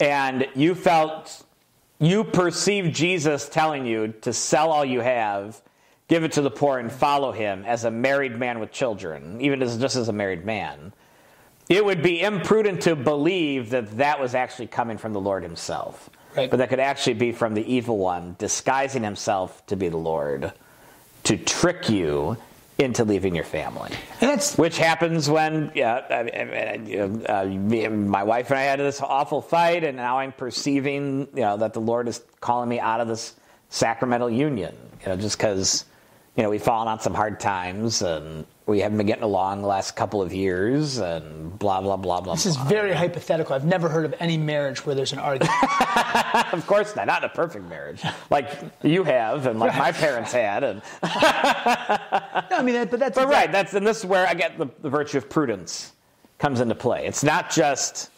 and 0.00 0.48
you 0.54 0.74
felt 0.74 1.44
you 1.98 2.24
perceived 2.24 2.94
Jesus 2.94 3.48
telling 3.48 3.86
you 3.86 4.14
to 4.22 4.32
sell 4.32 4.72
all 4.72 4.84
you 4.84 5.00
have, 5.00 5.60
give 6.08 6.24
it 6.24 6.32
to 6.32 6.42
the 6.42 6.50
poor, 6.50 6.78
and 6.78 6.90
follow 6.90 7.30
him 7.30 7.64
as 7.66 7.84
a 7.84 7.90
married 7.90 8.38
man 8.38 8.58
with 8.58 8.72
children, 8.72 9.40
even 9.40 9.62
as 9.62 9.78
just 9.78 9.96
as 9.96 10.08
a 10.08 10.12
married 10.12 10.44
man, 10.44 10.92
it 11.68 11.84
would 11.84 12.02
be 12.02 12.20
imprudent 12.20 12.82
to 12.82 12.96
believe 12.96 13.70
that 13.70 13.98
that 13.98 14.18
was 14.18 14.34
actually 14.34 14.66
coming 14.66 14.98
from 14.98 15.12
the 15.12 15.20
Lord 15.20 15.42
Himself. 15.42 16.10
Right. 16.36 16.50
But 16.50 16.58
that 16.58 16.68
could 16.68 16.80
actually 16.80 17.14
be 17.14 17.32
from 17.32 17.54
the 17.54 17.72
evil 17.72 17.98
one 17.98 18.36
disguising 18.38 19.02
himself 19.02 19.66
to 19.66 19.76
be 19.76 19.88
the 19.88 19.96
Lord 19.96 20.52
to 21.24 21.36
trick 21.36 21.88
you 21.90 22.36
into 22.80 23.04
leaving 23.04 23.34
your 23.34 23.44
family. 23.44 23.90
Which 24.56 24.78
happens 24.78 25.28
when, 25.28 25.70
yeah, 25.74 26.02
I 26.10 26.74
you 26.84 26.96
know, 26.96 27.24
uh, 27.26 27.44
me, 27.44 27.86
my 27.88 28.24
wife 28.24 28.50
and 28.50 28.58
I 28.58 28.62
had 28.62 28.80
this 28.80 29.00
awful 29.00 29.42
fight, 29.42 29.84
and 29.84 29.96
now 29.96 30.18
I'm 30.18 30.32
perceiving, 30.32 31.28
you 31.34 31.42
know, 31.42 31.56
that 31.58 31.74
the 31.74 31.80
Lord 31.80 32.08
is 32.08 32.22
calling 32.40 32.68
me 32.68 32.80
out 32.80 33.00
of 33.00 33.08
this 33.08 33.34
sacramental 33.68 34.30
union. 34.30 34.74
You 35.02 35.08
know, 35.10 35.16
just 35.16 35.38
because, 35.38 35.84
you 36.36 36.42
know, 36.42 36.50
we've 36.50 36.62
fallen 36.62 36.88
on 36.88 37.00
some 37.00 37.14
hard 37.14 37.40
times, 37.40 38.02
and 38.02 38.46
we 38.70 38.80
haven't 38.80 38.96
been 38.98 39.06
getting 39.06 39.24
along 39.24 39.62
the 39.62 39.68
last 39.68 39.96
couple 39.96 40.22
of 40.22 40.32
years, 40.32 40.98
and 40.98 41.58
blah 41.58 41.80
blah 41.80 41.96
blah 41.96 42.20
blah. 42.20 42.34
this 42.34 42.46
is 42.46 42.56
blah. 42.56 42.64
very 42.66 42.92
hypothetical. 42.92 43.54
I've 43.54 43.64
never 43.64 43.88
heard 43.88 44.04
of 44.04 44.14
any 44.20 44.38
marriage 44.38 44.86
where 44.86 44.94
there's 44.94 45.12
an 45.12 45.18
argument. 45.18 45.52
of 46.52 46.64
course 46.66 46.94
not, 46.96 47.06
not 47.06 47.24
a 47.24 47.28
perfect 47.28 47.68
marriage 47.68 48.02
like 48.30 48.48
you 48.82 49.04
have, 49.04 49.46
and 49.46 49.58
like 49.58 49.76
my 49.76 49.92
parents 49.92 50.32
had, 50.32 50.62
and 50.64 50.82
no, 51.02 51.10
I 51.10 52.62
mean, 52.62 52.74
that- 52.76 52.90
but 52.90 53.00
that's 53.00 53.14
But 53.20 53.28
right, 53.28 53.50
that's 53.50 53.74
and 53.74 53.86
this 53.86 53.98
is 53.98 54.06
where 54.06 54.26
I 54.26 54.34
get 54.34 54.56
the, 54.56 54.68
the 54.80 54.88
virtue 54.88 55.18
of 55.18 55.28
prudence 55.28 55.92
comes 56.38 56.60
into 56.60 56.74
play. 56.74 57.06
It's 57.06 57.22
not 57.24 57.50
just, 57.50 58.10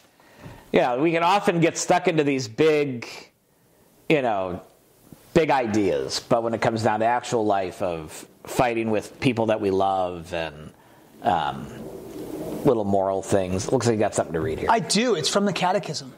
you 0.73 0.80
know, 0.80 1.00
we 1.00 1.11
can 1.11 1.23
often 1.25 1.61
get 1.61 1.76
stuck 1.76 2.06
into 2.06 2.23
these 2.25 2.47
big, 2.47 3.09
you 4.09 4.23
know, 4.23 4.62
big 5.42 5.50
ideas, 5.50 6.20
but 6.20 6.44
when 6.44 6.54
it 6.54 6.61
comes 6.61 6.84
down 6.84 7.00
to 7.00 7.06
actual 7.06 7.44
life 7.44 7.82
of 7.82 8.28
fighting 8.44 8.92
with 8.92 9.18
people 9.18 9.46
that 9.46 9.61
we 9.61 9.72
love 9.72 10.32
and 10.32 10.72
um, 11.22 11.66
little 12.64 12.84
moral 12.84 13.22
things, 13.22 13.66
it 13.66 13.72
looks 13.72 13.88
like 13.88 13.94
you 13.94 13.99
got 13.99 14.14
something 14.14 14.34
to 14.34 14.40
read 14.40 14.61
here. 14.61 14.68
I 14.70 14.78
do. 14.78 15.16
It's 15.16 15.28
from 15.28 15.44
the 15.44 15.52
Catechism. 15.52 16.14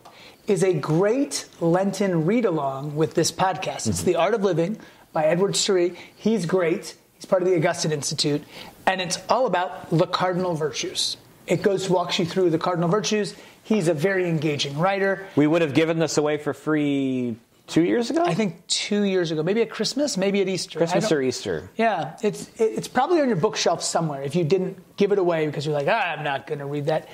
Is 0.46 0.62
a 0.62 0.74
great 0.74 1.46
Lenten 1.62 2.26
read 2.26 2.44
along 2.44 2.96
with 2.96 3.14
this 3.14 3.32
podcast. 3.32 3.88
It's 3.88 4.02
The 4.02 4.16
Art 4.16 4.34
of 4.34 4.42
Living 4.42 4.78
by 5.14 5.24
Edward 5.24 5.56
Sri. 5.56 5.96
He's 6.16 6.44
great. 6.44 6.94
He's 7.14 7.24
part 7.24 7.40
of 7.40 7.48
the 7.48 7.56
Augustine 7.56 7.92
Institute, 7.92 8.42
and 8.86 9.00
it's 9.00 9.16
all 9.30 9.46
about 9.46 9.88
the 9.88 10.06
cardinal 10.06 10.54
virtues. 10.54 11.16
It 11.46 11.62
goes 11.62 11.88
walks 11.88 12.18
you 12.18 12.26
through 12.26 12.50
the 12.50 12.58
cardinal 12.58 12.90
virtues. 12.90 13.34
He's 13.62 13.88
a 13.88 13.94
very 13.94 14.28
engaging 14.28 14.78
writer. 14.78 15.26
we 15.34 15.46
would 15.46 15.62
have 15.62 15.72
given 15.72 15.98
this 15.98 16.18
away 16.18 16.36
for 16.36 16.52
free 16.52 17.36
two 17.66 17.82
years 17.82 18.10
ago. 18.10 18.22
I 18.24 18.34
think 18.34 18.66
two 18.66 19.02
years 19.04 19.30
ago, 19.30 19.42
maybe 19.42 19.62
at 19.62 19.70
Christmas, 19.70 20.16
maybe 20.16 20.40
at 20.40 20.48
Easter. 20.48 20.78
Christmas 20.78 21.10
or 21.10 21.22
Easter. 21.22 21.70
Yeah, 21.76 22.16
it's 22.22 22.50
it's 22.56 22.88
probably 22.88 23.20
on 23.20 23.28
your 23.28 23.36
bookshelf 23.36 23.82
somewhere. 23.82 24.22
If 24.22 24.34
you 24.36 24.44
didn't 24.44 24.96
give 24.96 25.12
it 25.12 25.18
away 25.18 25.46
because 25.46 25.64
you're 25.66 25.74
like, 25.74 25.88
ah, 25.88 26.12
I'm 26.16 26.24
not 26.24 26.46
going 26.46 26.58
to 26.60 26.66
read 26.66 26.86
that, 26.86 27.08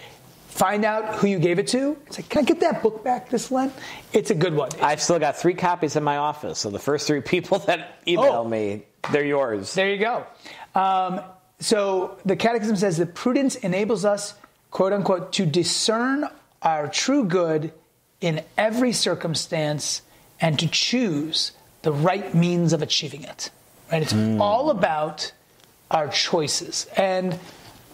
find 0.49 0.85
out 0.85 1.17
who 1.17 1.27
you 1.29 1.39
gave 1.39 1.59
it 1.59 1.69
to. 1.69 1.97
It's 2.07 2.19
like, 2.19 2.29
can 2.29 2.41
I 2.41 2.45
get 2.45 2.61
that 2.61 2.83
book 2.83 3.05
back 3.05 3.31
this 3.31 3.51
Lent? 3.51 3.73
It's 4.13 4.31
a 4.31 4.35
good 4.35 4.55
one. 4.55 4.71
I've 4.83 5.01
still 5.01 5.19
got 5.19 5.37
three 5.37 5.55
copies 5.55 5.97
in 5.97 6.03
my 6.03 6.17
office. 6.17 6.59
So 6.59 6.71
the 6.71 6.79
first 6.79 7.07
three 7.07 7.21
people 7.35 7.59
that 7.61 7.99
email 8.07 8.43
Oh. 8.45 8.49
me, 8.49 8.83
they're 9.13 9.25
yours. 9.25 9.73
There 9.75 9.91
you 9.91 9.99
go. 9.99 10.27
Um, 10.75 11.21
so 11.61 12.19
the 12.25 12.37
Catechism 12.37 12.77
says 12.77 12.97
that 12.99 13.15
prudence 13.15 13.55
enables 13.57 14.05
us, 14.05 14.35
quote 14.71 14.93
unquote, 14.93 15.33
to 15.35 15.47
discern 15.47 16.25
our 16.63 16.89
true 16.89 17.25
good 17.25 17.73
in 18.21 18.43
every 18.59 18.93
circumstance 18.93 20.03
and 20.41 20.59
to 20.59 20.69
choose 20.69 21.53
the 21.83 21.93
right 21.93 22.35
means 22.35 22.73
of 22.73 22.83
achieving 22.83 23.25
it. 23.25 23.51
Right? 23.91 24.03
It's 24.03 24.15
all 24.41 24.71
about 24.71 25.33
our 25.91 26.09
choices. 26.09 26.87
And 26.97 27.39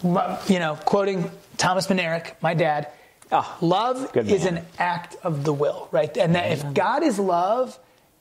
you 0.03 0.59
know, 0.59 0.79
quoting 0.85 1.31
Thomas 1.57 1.87
Manerick, 1.87 2.35
my 2.43 2.55
dad, 2.55 2.89
Ah, 3.33 3.57
love 3.61 4.17
is 4.17 4.45
an 4.45 4.65
act 4.79 5.17
of 5.25 5.43
the 5.43 5.53
will, 5.53 5.89
right? 5.91 6.17
And 6.17 6.37
that 6.37 6.53
if 6.53 6.75
God 6.75 7.03
is 7.03 7.19
love 7.19 7.77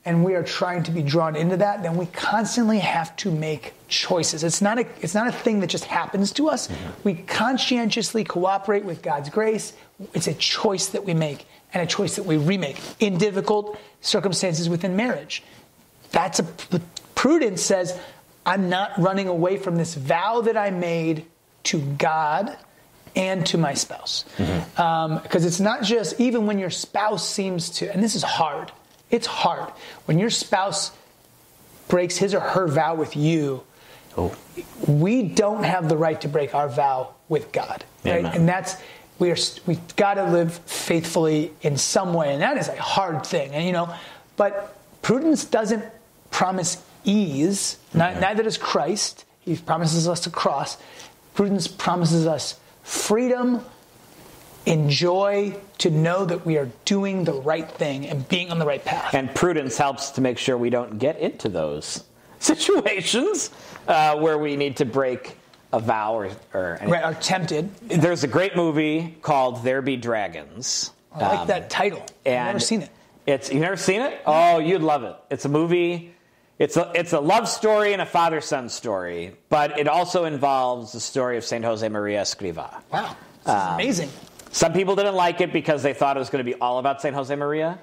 and 0.06 0.24
we 0.24 0.36
are 0.36 0.44
trying 0.44 0.84
to 0.84 0.92
be 0.92 1.02
drawn 1.02 1.36
into 1.36 1.58
that, 1.58 1.82
then 1.82 1.98
we 1.98 2.06
constantly 2.08 2.80
have 2.80 3.16
to 3.18 3.32
make 3.32 3.74
choices. 3.88 4.44
It's 4.44 4.62
not 4.62 4.78
a 4.78 4.86
it's 5.02 5.16
not 5.16 5.28
a 5.28 5.32
thing 5.32 5.60
that 5.62 5.68
just 5.68 5.86
happens 5.86 6.32
to 6.34 6.50
us. 6.50 6.68
Mm-hmm. 6.68 6.92
We 7.04 7.14
conscientiously 7.16 8.24
cooperate 8.24 8.86
with 8.86 9.02
God's 9.02 9.30
grace. 9.30 9.74
It's 10.14 10.28
a 10.28 10.34
choice 10.34 10.88
that 10.88 11.04
we 11.04 11.14
make 11.14 11.46
and 11.74 11.82
a 11.82 11.88
choice 11.88 12.16
that 12.16 12.24
we 12.24 12.38
remake 12.38 12.80
in 13.00 13.18
difficult 13.18 13.78
circumstances 14.02 14.70
within 14.70 14.96
marriage. 14.96 15.44
That's 16.12 16.40
a 16.40 16.44
prudence 17.16 17.62
says 17.62 18.00
I'm 18.46 18.70
not 18.70 18.92
running 18.98 19.28
away 19.28 19.58
from 19.58 19.76
this 19.76 19.96
vow 19.96 20.42
that 20.42 20.56
I 20.56 20.70
made 20.70 21.26
to 21.64 21.82
God 21.82 22.56
and 23.16 23.46
to 23.48 23.58
my 23.58 23.74
spouse. 23.74 24.26
Mm-hmm. 24.38 24.82
Um, 24.82 25.20
because 25.22 25.46
it's 25.46 25.60
not 25.60 25.84
just, 25.84 26.20
even 26.20 26.46
when 26.46 26.60
your 26.60 26.70
spouse 26.70 27.28
seems 27.28 27.70
to, 27.72 27.92
and 27.92 28.04
this 28.04 28.16
is 28.16 28.24
hard, 28.24 28.72
it's 29.12 29.28
hard. 29.28 29.72
When 30.06 30.20
your 30.20 30.30
spouse 30.30 30.92
breaks 31.88 32.18
his 32.18 32.34
or 32.34 32.40
her 32.40 32.68
vow 32.68 32.96
with 32.96 33.16
you, 33.16 33.64
Oh. 34.18 34.34
we 34.88 35.24
don't 35.24 35.64
have 35.64 35.90
the 35.90 35.98
right 35.98 36.20
to 36.22 36.28
break 36.30 36.56
our 36.56 36.70
vow 36.70 37.14
with 37.28 37.52
God. 37.52 37.84
Right? 38.06 38.20
Amen. 38.20 38.34
And 38.34 38.48
that's, 38.50 38.76
we 39.20 39.30
are, 39.30 39.36
we 39.66 39.78
got 39.98 40.14
to 40.14 40.24
live 40.24 40.54
faithfully 40.66 41.52
in 41.62 41.76
some 41.78 42.14
way. 42.14 42.32
And 42.34 42.42
that 42.42 42.58
is 42.58 42.70
a 42.70 42.82
hard 42.82 43.26
thing. 43.26 43.52
And, 43.54 43.66
you 43.66 43.74
know, 43.74 43.94
but 44.38 44.76
prudence 45.02 45.44
doesn't 45.44 45.84
promise 46.32 46.82
ease, 47.04 47.78
Ni- 47.94 48.00
neither 48.20 48.44
does 48.44 48.58
Christ. 48.58 49.26
He 49.42 49.58
promises 49.58 50.08
us 50.08 50.26
a 50.26 50.32
cross. 50.32 50.78
Prudence 51.34 51.68
promises 51.68 52.26
us 52.26 52.58
freedom, 52.84 53.64
enjoy, 54.66 55.56
to 55.80 55.90
know 55.90 56.26
that 56.26 56.46
we 56.46 56.58
are 56.58 56.70
doing 56.86 57.24
the 57.24 57.34
right 57.34 57.70
thing 57.70 58.08
and 58.08 58.28
being 58.30 58.52
on 58.52 58.60
the 58.60 58.66
right 58.66 58.84
path. 58.84 59.14
And 59.14 59.34
prudence 59.34 59.78
helps 59.78 60.12
to 60.12 60.22
make 60.22 60.38
sure 60.38 60.58
we 60.58 60.70
don't 60.70 60.98
get 60.98 61.20
into 61.20 61.50
those 61.50 62.04
situations 62.40 63.52
uh, 63.88 64.18
where 64.18 64.38
we 64.38 64.56
need 64.56 64.78
to 64.78 64.86
break 64.86 65.38
a 65.74 65.80
vow 65.80 66.16
or, 66.16 66.30
or 66.54 66.72
anything. 66.74 66.90
right, 66.90 67.04
are 67.04 67.14
tempted. 67.16 67.76
There's 67.90 68.24
a 68.24 68.28
great 68.28 68.56
movie 68.56 69.16
called 69.22 69.64
There 69.64 69.82
Be 69.82 69.98
Dragons. 69.98 70.92
I 71.14 71.20
like 71.20 71.40
Um, 71.40 71.48
that 71.48 71.70
title. 71.70 72.02
I've 72.26 72.32
never 72.32 72.60
seen 72.60 72.82
it. 72.84 72.90
It's 73.26 73.52
you've 73.52 73.62
never 73.62 73.78
seen 73.78 74.02
it? 74.02 74.22
Oh, 74.26 74.60
you'd 74.60 74.82
love 74.84 75.04
it. 75.04 75.16
It's 75.32 75.46
a 75.46 75.50
movie. 75.50 76.14
It's 76.60 76.78
a 76.78 76.92
it's 76.94 77.12
a 77.14 77.20
love 77.20 77.50
story 77.50 77.92
and 77.94 78.02
a 78.02 78.06
father 78.06 78.40
son 78.40 78.70
story, 78.70 79.36
but 79.50 79.78
it 79.80 79.88
also 79.88 80.26
involves 80.26 80.92
the 80.94 81.00
story 81.00 81.36
of 81.38 81.44
Saint 81.44 81.66
Jose 81.66 81.88
Maria 81.90 82.22
Escriva. 82.22 82.82
Wow, 82.94 83.16
this 83.44 83.56
is 83.56 83.74
amazing. 83.74 84.10
Some 84.56 84.72
people 84.72 84.96
didn't 84.96 85.16
like 85.16 85.42
it 85.42 85.52
because 85.52 85.84
they 85.84 85.94
thought 85.94 86.16
it 86.16 86.20
was 86.20 86.30
going 86.30 86.44
to 86.44 86.50
be 86.50 86.58
all 86.58 86.80
about 86.80 87.02
Saint 87.02 87.14
Jose 87.14 87.36
Maria, 87.36 87.78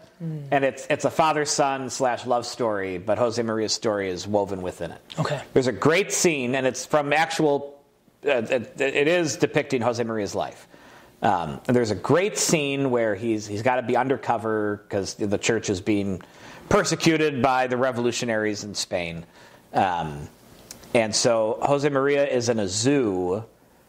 and 0.51 0.65
it's 0.65 0.87
it's 0.89 1.05
a 1.05 1.11
father 1.11 1.45
son 1.45 1.91
slash 1.91 2.25
love 2.25 2.47
story, 2.47 2.97
but 2.97 3.19
Jose 3.19 3.43
Maria's 3.43 3.75
story 3.75 4.09
is 4.09 4.27
woven 4.27 4.63
within 4.63 4.91
it. 4.91 5.03
Okay. 5.19 5.39
There's 5.53 5.67
a 5.67 5.73
great 5.73 6.13
scene, 6.13 6.55
and 6.55 6.67
it's 6.67 6.87
from 6.87 7.13
actual. 7.13 7.79
Uh, 8.25 8.41
it, 8.49 8.81
it 8.81 9.07
is 9.07 9.37
depicting 9.37 9.83
Jose 9.83 10.03
Maria's 10.03 10.35
life. 10.35 10.67
Um, 11.21 11.61
and 11.67 11.77
there's 11.77 11.91
a 11.91 11.95
great 11.95 12.39
scene 12.39 12.91
where 12.91 13.15
he's 13.15 13.47
he's 13.47 13.61
got 13.61 13.77
to 13.77 13.83
be 13.83 13.95
undercover 13.95 14.83
because 14.89 15.13
the 15.13 15.37
church 15.37 15.69
is 15.69 15.83
being 15.83 16.23
persecuted 16.71 17.43
by 17.43 17.67
the 17.67 17.77
revolutionaries 17.77 18.65
in 18.65 18.75
Spain, 18.75 19.27
um, 19.75 20.27
and 20.95 21.15
so 21.15 21.59
Jose 21.61 21.87
Maria 21.91 22.27
is 22.27 22.49
in 22.49 22.59
a 22.59 22.67
zoo, 22.67 23.45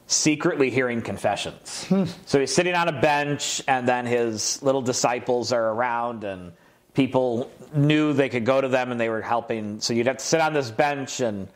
secretly 0.07 0.69
hearing 0.69 1.01
confessions. 1.01 1.85
Hmm. 1.85 2.05
So 2.25 2.39
he's 2.39 2.53
sitting 2.53 2.75
on 2.75 2.87
a 2.87 3.01
bench, 3.01 3.61
and 3.67 3.87
then 3.87 4.05
his 4.05 4.61
little 4.61 4.81
disciples 4.81 5.51
are 5.51 5.69
around, 5.69 6.23
and 6.23 6.51
people 6.93 7.51
knew 7.73 8.13
they 8.13 8.29
could 8.29 8.45
go 8.45 8.61
to 8.61 8.67
them, 8.67 8.91
and 8.91 8.99
they 8.99 9.09
were 9.09 9.21
helping. 9.21 9.79
So 9.79 9.93
you'd 9.93 10.07
have 10.07 10.17
to 10.17 10.25
sit 10.25 10.41
on 10.41 10.53
this 10.53 10.71
bench, 10.71 11.19
and 11.19 11.47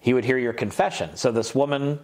he 0.00 0.14
would 0.14 0.24
hear 0.24 0.38
your 0.38 0.52
confession. 0.52 1.16
So 1.16 1.32
this 1.32 1.54
woman 1.54 1.98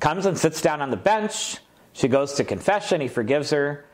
comes 0.00 0.26
and 0.26 0.38
sits 0.38 0.60
down 0.60 0.82
on 0.82 0.90
the 0.90 0.96
bench. 0.96 1.58
She 1.92 2.08
goes 2.08 2.34
to 2.34 2.44
confession. 2.44 3.00
He 3.00 3.08
forgives 3.08 3.50
her. 3.50 3.86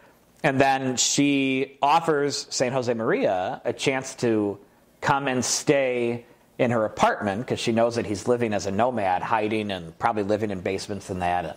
And 0.43 0.61
then 0.61 0.97
she 0.97 1.79
offers 1.81 2.49
St. 2.51 2.73
Jose 2.73 2.93
Maria 2.93 3.63
a 3.65 3.73
chance 3.73 4.17
to 4.17 4.59
come 5.01 5.29
and 5.29 5.45
stay 5.45 6.27
in 6.59 6.71
her 6.71 6.85
apartment 6.85 7.41
because 7.41 7.59
she 7.59 7.73
knows 7.73 7.97
that 7.97 8.07
he's 8.07 8.29
living 8.29 8.53
as 8.53 8.67
a 8.67 8.71
nomad, 8.71 9.23
hiding 9.23 9.71
and 9.71 9.99
probably 9.99 10.23
living 10.23 10.51
in 10.51 10.61
basements 10.61 11.11
and 11.11 11.23
that. 11.23 11.45
And, 11.45 11.55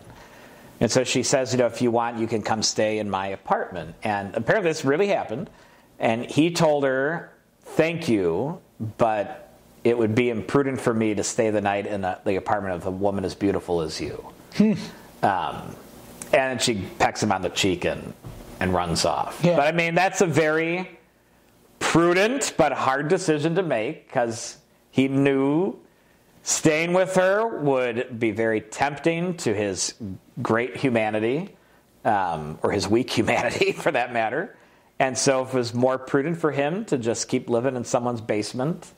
and 0.79 0.91
so 0.91 1.03
she 1.03 1.23
says, 1.23 1.51
you 1.53 1.59
know, 1.59 1.65
if 1.67 1.81
you 1.81 1.91
want, 1.91 2.17
you 2.17 2.27
can 2.27 2.41
come 2.41 2.63
stay 2.63 2.99
in 2.99 3.09
my 3.09 3.27
apartment. 3.27 3.95
And 4.03 4.35
apparently 4.35 4.69
this 4.69 4.85
really 4.85 5.07
happened. 5.07 5.49
And 5.99 6.25
he 6.25 6.51
told 6.51 6.83
her, 6.83 7.31
thank 7.61 8.09
you, 8.09 8.59
but 8.97 9.53
it 9.83 9.97
would 9.97 10.15
be 10.15 10.29
imprudent 10.29 10.81
for 10.81 10.93
me 10.93 11.13
to 11.15 11.23
stay 11.23 11.51
the 11.51 11.61
night 11.61 11.85
in 11.85 12.03
a, 12.03 12.19
the 12.25 12.35
apartment 12.35 12.75
of 12.75 12.85
a 12.87 12.91
woman 12.91 13.23
as 13.23 13.35
beautiful 13.35 13.81
as 13.81 14.01
you. 14.01 14.25
um, 15.23 15.75
and 16.33 16.61
she 16.61 16.85
pecks 16.99 17.21
him 17.21 17.31
on 17.31 17.41
the 17.41 17.49
cheek 17.49 17.85
and, 17.85 18.13
and 18.59 18.73
runs 18.73 19.05
off. 19.05 19.39
Yeah. 19.43 19.55
But 19.57 19.67
I 19.67 19.71
mean, 19.71 19.95
that's 19.95 20.21
a 20.21 20.25
very 20.25 20.97
prudent 21.79 22.53
but 22.57 22.71
hard 22.71 23.07
decision 23.07 23.55
to 23.55 23.63
make 23.63 24.07
because 24.07 24.57
he 24.95 25.09
knew 25.09 25.77
staying 26.43 26.93
with 26.93 27.15
her 27.15 27.45
would 27.45 28.17
be 28.17 28.31
very 28.31 28.61
tempting 28.61 29.35
to 29.35 29.53
his 29.53 29.93
great 30.41 30.77
humanity, 30.77 31.49
um, 32.05 32.57
or 32.63 32.71
his 32.71 32.87
weak 32.87 33.09
humanity 33.17 33.73
for 33.73 33.91
that 33.91 34.13
matter. 34.13 34.55
And 34.97 35.17
so 35.17 35.43
it 35.43 35.53
was 35.53 35.73
more 35.73 35.97
prudent 35.97 36.37
for 36.37 36.49
him 36.49 36.85
to 36.85 36.97
just 36.97 37.27
keep 37.27 37.49
living 37.49 37.75
in 37.75 37.83
someone's 37.83 38.21
basement 38.21 38.89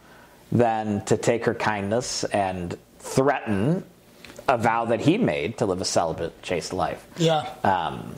than 0.52 1.04
to 1.06 1.18
take 1.18 1.46
her 1.46 1.56
kindness 1.56 2.24
and 2.26 2.78
threaten 3.00 3.84
a 4.48 4.60
vow 4.60 4.86
that 4.86 5.00
he 5.00 5.18
made 5.18 5.58
to 5.58 5.66
live 5.66 5.82
a 5.82 5.86
celibate, 5.86 6.40
chaste 6.44 6.74
life. 6.74 7.08
Yeah. 7.18 7.52
Um, 7.64 8.18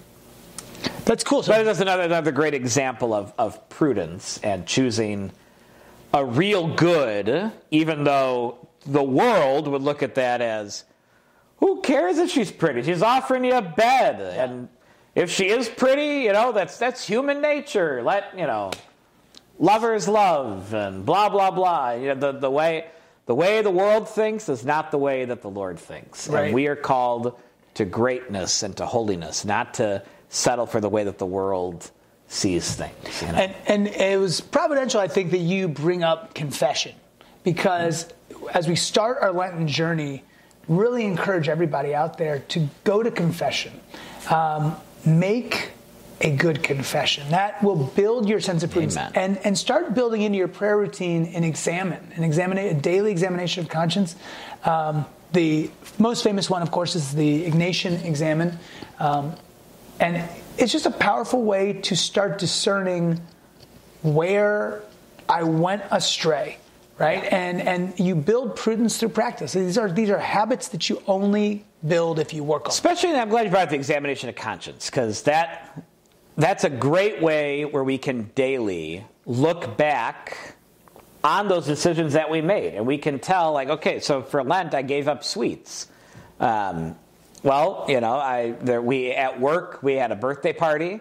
That's 1.06 1.24
cool. 1.24 1.44
So 1.44 1.54
but 1.54 1.64
that's 1.64 1.80
another 1.80 2.04
another 2.04 2.34
great 2.34 2.54
example 2.54 3.14
of, 3.14 3.32
of 3.38 3.70
prudence 3.70 4.38
and 4.44 4.66
choosing 4.66 5.32
a 6.14 6.26
real 6.26 6.68
good, 6.76 7.52
even 7.72 8.04
though 8.04 8.68
the 8.86 9.04
world 9.04 9.68
would 9.68 9.82
look 9.82 10.02
at 10.04 10.16
that 10.16 10.42
as, 10.42 10.84
who 11.58 11.82
cares 11.82 12.18
if 12.18 12.30
she's 12.32 12.52
pretty? 12.52 12.84
She's 12.84 13.02
offering 13.02 13.44
you 13.46 13.54
a 13.56 13.62
bed, 13.62 14.20
and 14.22 14.70
if 15.16 15.30
she 15.30 15.50
is 15.50 15.68
pretty, 15.68 16.24
you 16.24 16.34
know 16.34 16.52
that's 16.52 16.78
that's 16.78 17.06
human 17.06 17.42
nature. 17.42 18.02
Let 18.02 18.38
you 18.38 18.48
know, 18.48 18.72
lovers 19.60 20.08
love, 20.08 20.74
and 20.74 21.06
blah 21.06 21.30
blah 21.30 21.52
blah. 21.52 21.92
You 21.92 22.16
know 22.16 22.16
the 22.16 22.40
the 22.40 22.50
way 22.52 22.86
the 23.26 23.36
way 23.36 23.62
the 23.62 23.70
world 23.72 24.08
thinks 24.08 24.48
is 24.50 24.66
not 24.66 24.92
the 24.92 24.98
way 24.98 25.26
that 25.26 25.42
the 25.42 25.50
Lord 25.50 25.78
thinks, 25.78 26.28
Right. 26.30 26.46
and 26.46 26.54
we 26.54 26.68
are 26.68 26.76
called 26.78 27.38
to 27.76 27.86
greatness 27.86 28.64
and 28.64 28.76
to 28.78 28.86
holiness, 28.86 29.44
not 29.46 29.76
to 29.76 30.02
settle 30.30 30.66
for 30.66 30.80
the 30.80 30.90
way 30.90 31.04
that 31.04 31.18
the 31.18 31.26
world 31.26 31.92
sees 32.30 32.76
things. 32.76 33.22
You 33.22 33.28
know? 33.28 33.34
And, 33.34 33.56
and 33.68 33.88
it 33.88 34.20
was 34.20 34.40
providential, 34.40 35.02
I 35.02 35.08
think, 35.08 35.32
that 35.32 35.40
you 35.40 35.68
bring 35.68 36.04
up 36.04 36.34
confession 36.34 36.94
because 37.44 38.08
as 38.54 38.68
we 38.68 38.76
start 38.76 39.18
our 39.22 39.32
Lenten 39.32 39.68
journey, 39.68 40.24
really 40.68 41.04
encourage 41.04 41.50
everybody 41.50 41.94
out 41.94 42.18
there 42.18 42.40
to 42.40 42.70
go 42.84 43.04
to 43.04 43.12
confession. 43.12 43.74
Um, 44.30 44.78
make 45.06 45.72
a 46.22 46.36
good 46.36 46.62
confession. 46.62 47.30
That 47.32 47.64
will 47.64 47.76
build 47.76 48.30
your 48.30 48.40
sense 48.40 48.62
of 48.62 48.72
prudence 48.72 48.98
Amen. 48.98 49.12
and, 49.16 49.38
and 49.46 49.58
start 49.58 49.96
building 49.96 50.22
into 50.22 50.38
your 50.38 50.50
prayer 50.50 50.78
routine 50.78 51.32
and 51.34 51.44
examine, 51.44 52.12
an 52.16 52.24
examine, 52.24 52.58
a 52.58 52.74
daily 52.74 53.12
examination 53.12 53.64
of 53.64 53.70
conscience. 53.70 54.16
Um, 54.66 55.06
the 55.32 55.72
most 55.98 56.24
famous 56.24 56.50
one, 56.50 56.62
of 56.62 56.72
course, 56.72 56.96
is 56.96 57.14
the 57.14 57.50
Ignatian 57.50 58.04
Examen. 58.06 58.60
Um, 59.00 59.34
and 60.00 60.30
it's 60.58 60.72
just 60.72 60.86
a 60.86 60.92
powerful 60.92 61.44
way 61.44 61.74
to 61.74 61.96
start 61.96 62.38
discerning 62.38 63.22
where 64.02 64.82
I 65.28 65.44
went 65.44 65.84
astray, 65.92 66.58
right? 66.98 67.24
And 67.32 67.62
and 67.62 68.00
you 68.00 68.16
build 68.16 68.56
prudence 68.56 68.98
through 68.98 69.10
practice. 69.10 69.54
These 69.54 69.78
are 69.78 69.92
these 69.92 70.10
are 70.10 70.20
habits 70.20 70.70
that 70.70 70.90
you 70.90 71.02
only 71.08 71.66
build 71.88 72.20
if 72.20 72.34
you 72.34 72.44
work 72.44 72.66
on. 72.66 72.70
Especially, 72.70 73.12
I'm 73.12 73.30
glad 73.30 73.46
you 73.46 73.52
brought 73.52 73.64
up 73.64 73.70
the 73.70 73.76
examination 73.76 74.30
of 74.30 74.36
conscience 74.36 74.90
because 74.90 75.24
that 75.24 75.84
that's 76.38 76.64
a 76.64 76.70
great 76.70 77.22
way 77.22 77.66
where 77.66 77.84
we 77.84 77.98
can 77.98 78.32
daily 78.36 79.06
look 79.26 79.78
back 79.78 80.56
on 81.24 81.48
those 81.50 81.66
decisions 81.66 82.14
that 82.14 82.30
we 82.30 82.42
made, 82.42 82.76
and 82.76 82.88
we 82.88 82.98
can 82.98 83.20
tell, 83.20 83.52
like, 83.52 83.70
okay, 83.70 84.00
so 84.00 84.22
for 84.22 84.42
Lent, 84.44 84.74
I 84.74 84.82
gave 84.82 85.08
up 85.08 85.24
sweets. 85.24 85.88
Um, 86.40 86.96
well, 87.44 87.86
you 87.88 88.02
know, 88.02 88.14
I 88.14 88.52
there, 88.62 88.82
we 88.82 89.12
at 89.12 89.40
work 89.40 89.82
we 89.82 89.94
had 89.94 90.12
a 90.12 90.16
birthday 90.16 90.54
party, 90.54 91.00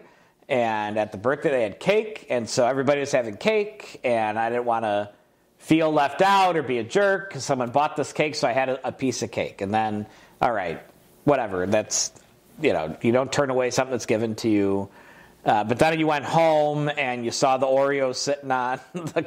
and 0.48 0.98
at 0.98 1.12
the 1.12 1.18
birthday 1.18 1.50
they 1.50 1.62
had 1.62 1.80
cake, 1.80 2.26
and 2.30 2.48
so 2.48 2.66
everybody 2.66 3.00
was 3.00 3.12
having 3.12 3.36
cake, 3.36 4.00
and 4.04 4.38
I 4.38 4.50
didn't 4.50 4.64
want 4.64 4.84
to 4.84 5.10
feel 5.58 5.90
left 5.92 6.22
out 6.22 6.56
or 6.56 6.62
be 6.62 6.78
a 6.78 6.84
jerk 6.84 7.28
because 7.28 7.44
someone 7.44 7.70
bought 7.70 7.96
this 7.96 8.12
cake, 8.12 8.34
so 8.34 8.48
I 8.48 8.52
had 8.52 8.68
a, 8.68 8.88
a 8.88 8.92
piece 8.92 9.22
of 9.22 9.30
cake, 9.30 9.60
and 9.60 9.72
then 9.72 10.06
all 10.40 10.52
right, 10.52 10.82
whatever. 11.24 11.66
That's 11.66 12.12
you 12.60 12.72
know, 12.72 12.96
you 13.02 13.12
don't 13.12 13.32
turn 13.32 13.50
away 13.50 13.70
something 13.70 13.92
that's 13.92 14.06
given 14.06 14.34
to 14.36 14.48
you. 14.48 14.88
Uh, 15.44 15.64
but 15.64 15.78
then 15.78 15.98
you 15.98 16.06
went 16.06 16.24
home 16.24 16.90
and 16.98 17.24
you 17.24 17.30
saw 17.30 17.56
the 17.56 17.66
Oreos 17.66 18.16
sitting 18.16 18.50
on 18.50 18.80
the, 18.92 19.26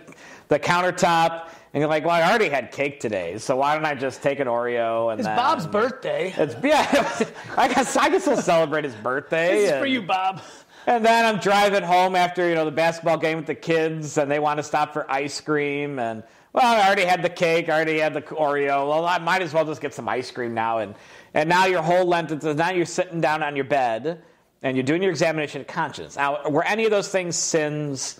the 0.50 0.60
countertop, 0.60 1.50
and 1.74 1.82
you're 1.82 1.90
like, 1.90 2.04
"Well, 2.06 2.14
I 2.16 2.28
already 2.30 2.50
had 2.50 2.72
cake 2.72 3.00
today, 3.00 3.38
so 3.38 3.56
why 3.56 3.76
don't 3.76 3.86
I 3.86 3.96
just 3.96 4.22
take 4.22 4.40
an 4.40 4.48
Oreo?" 4.48 5.12
And 5.12 5.20
It's 5.20 5.28
then, 5.28 5.36
Bob's 5.38 5.68
birthday. 5.68 6.34
It's 6.38 6.56
yeah. 6.64 7.26
I 7.58 7.68
guess 7.68 7.96
I 7.98 8.10
can 8.10 8.20
still 8.22 8.38
celebrate 8.38 8.84
his 8.84 8.96
birthday. 8.96 9.62
This 9.62 9.72
is 9.72 9.80
for 9.80 9.86
you, 9.86 10.02
Bob. 10.02 10.42
and 10.88 11.06
then 11.06 11.26
I'm 11.26 11.40
driving 11.40 11.84
home 11.84 12.16
after 12.16 12.48
you 12.50 12.56
know 12.56 12.66
the 12.66 12.72
basketball 12.72 13.18
game 13.18 13.38
with 13.38 13.48
the 13.48 13.56
kids, 13.56 14.18
and 14.18 14.30
they 14.30 14.40
want 14.40 14.58
to 14.58 14.64
stop 14.64 14.94
for 14.94 15.10
ice 15.12 15.40
cream. 15.40 16.00
And 16.00 16.24
well, 16.54 16.66
I 16.66 16.86
already 16.86 17.06
had 17.06 17.22
the 17.22 17.30
cake, 17.30 17.70
I 17.70 17.74
already 17.76 18.00
had 18.00 18.14
the 18.14 18.22
Oreo. 18.22 18.88
Well, 18.90 19.06
I 19.06 19.18
might 19.20 19.42
as 19.42 19.54
well 19.54 19.64
just 19.66 19.80
get 19.82 19.94
some 19.94 20.10
ice 20.10 20.30
cream 20.32 20.54
now. 20.54 20.80
And 20.80 20.96
and 21.34 21.48
now 21.48 21.66
your 21.68 21.82
whole 21.82 22.06
Lent, 22.06 22.32
is 22.32 22.44
now 22.58 22.72
you're 22.72 22.86
sitting 22.86 23.22
down 23.22 23.42
on 23.44 23.56
your 23.56 23.64
bed 23.66 24.22
and 24.62 24.76
you're 24.76 24.84
doing 24.84 25.02
your 25.02 25.12
examination 25.12 25.62
of 25.62 25.68
conscience. 25.68 26.18
Now, 26.18 26.48
were 26.50 26.66
any 26.66 26.84
of 26.84 26.92
those 26.92 27.08
things 27.08 27.38
sins? 27.38 28.20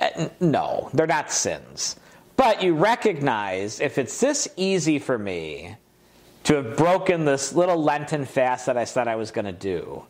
Eh, 0.00 0.28
No, 0.40 0.90
they're 0.92 1.06
not 1.06 1.30
sins. 1.30 1.96
But 2.38 2.62
you 2.62 2.74
recognize 2.74 3.80
if 3.80 3.98
it's 3.98 4.18
this 4.18 4.48
easy 4.56 4.98
for 4.98 5.18
me 5.18 5.76
to 6.44 6.54
have 6.54 6.78
broken 6.78 7.26
this 7.26 7.52
little 7.52 7.82
Lenten 7.82 8.24
fast 8.24 8.64
that 8.66 8.78
I 8.78 8.84
said 8.84 9.08
I 9.08 9.16
was 9.16 9.30
going 9.30 9.44
to 9.44 9.52
do 9.52 10.04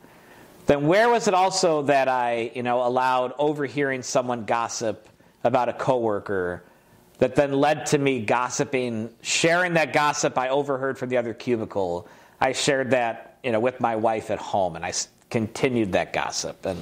then 0.69 0.87
where 0.87 1.09
was 1.09 1.27
it 1.27 1.33
also 1.33 1.81
that 1.85 2.09
I, 2.09 2.53
you 2.55 2.63
know, 2.63 2.87
allowed 2.87 3.33
overhearing 3.39 4.03
someone 4.03 4.45
gossip 4.45 5.09
about 5.43 5.71
a 5.71 5.73
coworker 5.73 6.63
that 7.17 7.35
then 7.35 7.53
led 7.53 7.87
to 7.87 7.99
me 7.99 8.21
gossiping, 8.21 9.09
sharing 9.23 9.73
that 9.75 9.95
gossip 9.95 10.37
I 10.37 10.51
overheard 10.51 10.99
from 10.99 11.09
the 11.09 11.17
other 11.17 11.33
cubicle. 11.33 12.07
I 12.39 12.53
shared 12.53 12.91
that, 12.91 13.39
you 13.43 13.51
know, 13.51 13.61
with 13.61 13.81
my 13.81 13.97
wife 13.97 14.31
at 14.31 14.39
home 14.39 14.77
and 14.77 14.85
I 14.85 14.93
continued 15.31 15.93
that 15.93 16.13
gossip 16.13 16.67
and 16.67 16.79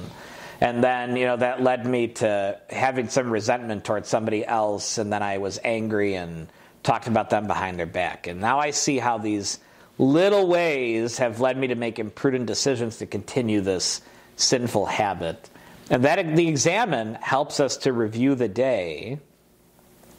and 0.59 0.83
then, 0.83 1.15
you 1.15 1.25
know, 1.25 1.37
that 1.37 1.61
led 1.61 1.85
me 1.85 2.07
to 2.07 2.59
having 2.69 3.09
some 3.09 3.29
resentment 3.29 3.85
towards 3.85 4.09
somebody 4.09 4.45
else 4.45 4.97
and 4.97 5.11
then 5.13 5.21
I 5.21 5.37
was 5.37 5.59
angry 5.63 6.15
and 6.15 6.47
talked 6.83 7.07
about 7.07 7.29
them 7.29 7.47
behind 7.47 7.77
their 7.77 7.85
back. 7.85 8.27
And 8.27 8.39
now 8.39 8.59
I 8.59 8.71
see 8.71 8.97
how 8.97 9.17
these 9.17 9.59
little 9.97 10.47
ways 10.47 11.17
have 11.17 11.39
led 11.39 11.57
me 11.57 11.67
to 11.67 11.75
make 11.75 11.99
imprudent 11.99 12.45
decisions 12.45 12.97
to 12.97 13.05
continue 13.05 13.61
this 13.61 14.01
sinful 14.35 14.85
habit. 14.85 15.49
And 15.89 16.03
that 16.03 16.35
the 16.35 16.47
examen 16.47 17.15
helps 17.15 17.59
us 17.59 17.77
to 17.77 17.93
review 17.93 18.35
the 18.35 18.47
day 18.47 19.19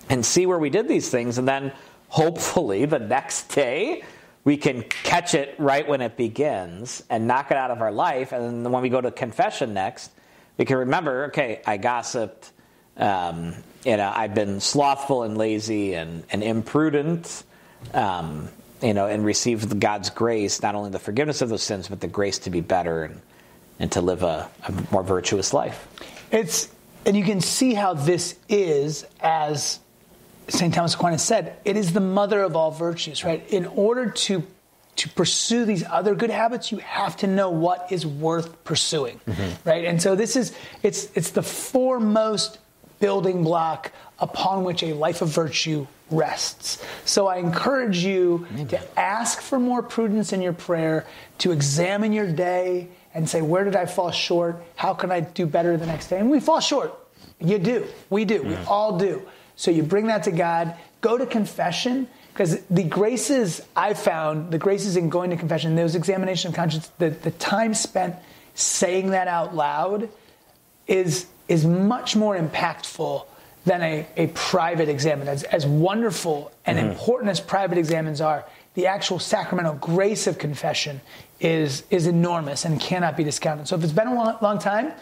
and 0.09 0.25
see 0.25 0.47
where 0.47 0.59
we 0.59 0.71
did 0.71 0.89
these 0.89 1.11
things, 1.11 1.39
and 1.39 1.47
then 1.47 1.73
hopefully 2.09 2.85
the 2.87 2.99
next 2.99 3.55
day 3.55 4.03
we 4.45 4.57
can 4.57 4.83
catch 4.83 5.35
it 5.35 5.55
right 5.59 5.87
when 5.87 6.01
it 6.01 6.17
begins 6.17 7.03
and 7.11 7.27
knock 7.27 7.51
it 7.51 7.57
out 7.57 7.71
of 7.71 7.83
our 7.83 7.93
life. 7.93 8.33
And 8.33 8.65
then 8.65 8.73
when 8.73 8.83
we 8.83 8.89
go 8.89 9.01
to 9.01 9.11
confession 9.11 9.75
next, 9.75 10.11
we 10.59 10.65
can 10.65 10.77
remember, 10.77 11.27
okay, 11.27 11.63
I 11.67 11.77
gossiped. 11.79 12.53
Um, 12.97 13.55
you 13.85 13.97
know, 13.97 14.13
I've 14.15 14.35
been 14.35 14.61
slothful 14.61 15.23
and 15.23 15.39
lazy 15.39 15.95
and, 15.95 16.25
and 16.31 16.43
imprudent. 16.43 17.45
Um, 17.95 18.49
you 18.83 18.95
know, 18.95 19.07
and 19.07 19.25
received 19.25 19.81
God's 19.81 20.11
grace, 20.11 20.63
not 20.63 20.75
only 20.75 20.91
the 20.91 20.99
forgiveness 20.99 21.43
of 21.43 21.49
those 21.49 21.63
sins, 21.63 21.89
but 21.89 22.01
the 22.01 22.07
grace 22.07 22.39
to 22.41 22.51
be 22.51 22.61
better 22.61 23.05
and, 23.05 23.21
and 23.79 23.93
to 23.93 24.01
live 24.01 24.23
a, 24.23 24.49
a 24.67 24.73
more 24.93 25.03
virtuous 25.03 25.53
life. 25.53 25.89
It's 26.31 26.69
and 27.07 27.17
you 27.17 27.25
can 27.25 27.41
see 27.41 27.75
how 27.75 27.95
this 27.95 28.37
is 28.49 29.07
as 29.21 29.81
St. 30.49 30.75
Thomas 30.75 30.95
Aquinas 30.95 31.23
said, 31.23 31.57
it 31.65 31.77
is 31.77 31.93
the 31.93 32.01
mother 32.01 32.43
of 32.43 32.57
all 32.57 32.71
virtues, 32.71 33.25
right? 33.25 33.49
In 33.49 33.67
order 33.67 34.11
to 34.11 34.43
to 34.99 35.09
pursue 35.09 35.65
these 35.65 35.85
other 35.85 36.15
good 36.15 36.31
habits, 36.31 36.73
you 36.73 36.79
have 36.79 37.17
to 37.17 37.27
know 37.27 37.51
what 37.51 37.91
is 37.91 38.05
worth 38.05 38.65
pursuing, 38.65 39.21
right? 39.65 39.85
And 39.85 40.03
so 40.03 40.15
this 40.15 40.37
is 40.37 40.55
it's 40.83 41.09
it's 41.15 41.31
the 41.31 41.43
foremost 41.43 42.59
building 42.99 43.45
block 43.45 43.93
upon 44.19 44.65
which 44.65 44.83
a 44.83 44.93
life 44.93 45.23
of 45.23 45.29
virtue 45.29 45.87
rests. 46.11 46.85
So 47.05 47.29
I 47.29 47.37
encourage 47.37 47.99
you 47.99 48.47
to 48.71 48.99
ask 48.99 49.41
for 49.41 49.61
more 49.61 49.83
prudence 49.83 50.33
in 50.33 50.43
your 50.43 50.53
prayer, 50.53 51.07
to 51.39 51.53
examine 51.53 52.13
your 52.13 52.31
day 52.31 52.89
and 53.15 53.29
say, 53.29 53.41
where 53.41 53.63
did 53.63 53.77
I 53.77 53.87
fall 53.87 54.11
short? 54.11 54.61
How 54.75 54.95
can 54.95 55.13
I 55.13 55.21
do 55.21 55.47
better 55.47 55.77
the 55.77 55.87
next 55.87 56.09
day? 56.09 56.19
And 56.19 56.29
we 56.29 56.41
fall 56.41 56.61
short. 56.61 56.93
You 57.41 57.59
do. 57.59 57.87
We 58.11 58.25
do. 58.25 58.43
We 58.43 58.57
all 58.67 58.99
do. 58.99 59.23
So 59.55 59.71
you 59.71 59.85
bring 59.85 60.09
that 60.09 60.25
to 60.25 60.33
God, 60.33 60.75
go 61.01 61.17
to 61.17 61.27
confession, 61.27 62.09
because 62.39 62.61
the 62.71 62.85
graces 62.85 63.61
I 63.75 63.95
found, 63.95 64.53
the 64.53 64.59
graces 64.59 64.97
in 64.97 65.09
going 65.09 65.31
to 65.31 65.37
confession, 65.37 65.75
those 65.75 65.97
examination 65.97 66.51
of 66.51 66.55
conscience, 66.55 66.87
the, 66.99 67.11
the 67.11 67.33
time 67.33 67.75
spent 67.75 68.15
saying 68.55 69.11
that 69.11 69.27
out 69.27 69.57
loud 69.57 70.09
is 70.87 71.27
is 71.49 71.67
much 71.67 72.15
more 72.15 72.39
impactful 72.39 73.25
than 73.65 73.83
a, 73.83 74.07
a 74.17 74.29
private 74.29 74.89
examen. 74.89 75.27
As, 75.27 75.43
as 75.43 75.67
wonderful 75.67 76.53
and 76.65 76.79
mm-hmm. 76.79 76.91
important 76.91 77.29
as 77.29 77.41
private 77.41 77.77
examens 77.77 78.21
are, 78.21 78.45
the 78.75 78.87
actual 78.87 79.19
sacramental 79.19 79.75
grace 79.75 80.29
of 80.29 80.39
confession 80.39 81.01
is 81.41 81.83
is 81.91 82.07
enormous 82.07 82.65
and 82.65 82.81
cannot 82.81 83.17
be 83.17 83.25
discounted. 83.25 83.67
So 83.67 83.75
if 83.75 83.83
it's 83.83 83.93
been 83.93 84.07
a 84.07 84.15
long, 84.15 84.37
long 84.41 84.61
time, 84.61 84.93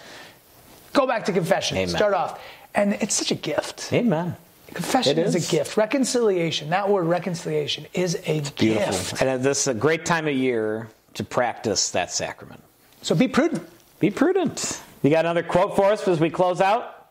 go 0.94 1.06
back 1.06 1.26
to 1.26 1.32
confession. 1.32 1.76
Amen. 1.76 1.94
Start 1.94 2.14
off. 2.14 2.42
And 2.74 2.94
it's 2.94 3.14
such 3.14 3.30
a 3.30 3.34
gift. 3.34 3.92
Amen. 3.92 4.36
Confession 4.74 5.18
is. 5.18 5.34
is. 5.34 5.48
a 5.48 5.50
gift. 5.50 5.76
Reconciliation, 5.76 6.70
that 6.70 6.88
word 6.88 7.04
reconciliation, 7.04 7.86
is 7.94 8.20
a 8.26 8.40
gift. 8.40 9.22
And 9.22 9.42
this 9.42 9.62
is 9.62 9.68
a 9.68 9.74
great 9.74 10.04
time 10.04 10.26
of 10.26 10.34
year 10.34 10.88
to 11.14 11.24
practice 11.24 11.90
that 11.90 12.10
sacrament. 12.10 12.62
So 13.02 13.14
be 13.14 13.28
prudent. 13.28 13.68
Be 14.00 14.10
prudent. 14.10 14.82
You 15.02 15.10
got 15.10 15.24
another 15.24 15.42
quote 15.42 15.76
for 15.76 15.86
us 15.86 16.06
as 16.08 16.20
we 16.20 16.30
close 16.30 16.60
out? 16.60 17.10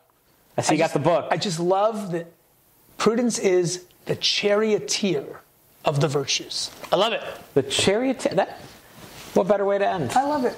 I 0.57 0.61
see 0.61 0.71
I 0.71 0.73
you 0.73 0.77
just, 0.79 0.93
got 0.93 0.99
the 0.99 1.09
book. 1.09 1.27
I 1.31 1.37
just 1.37 1.59
love 1.59 2.11
that 2.11 2.27
prudence 2.97 3.39
is 3.39 3.85
the 4.05 4.15
charioteer 4.15 5.41
of 5.83 6.01
the 6.01 6.07
virtues. 6.07 6.71
I 6.91 6.95
love 6.95 7.13
it. 7.13 7.21
The 7.53 7.63
charioteer. 7.63 8.33
That, 8.33 8.59
what 9.33 9.47
better 9.47 9.65
way 9.65 9.77
to 9.77 9.87
end? 9.87 10.11
I 10.11 10.23
love 10.23 10.45
it. 10.45 10.55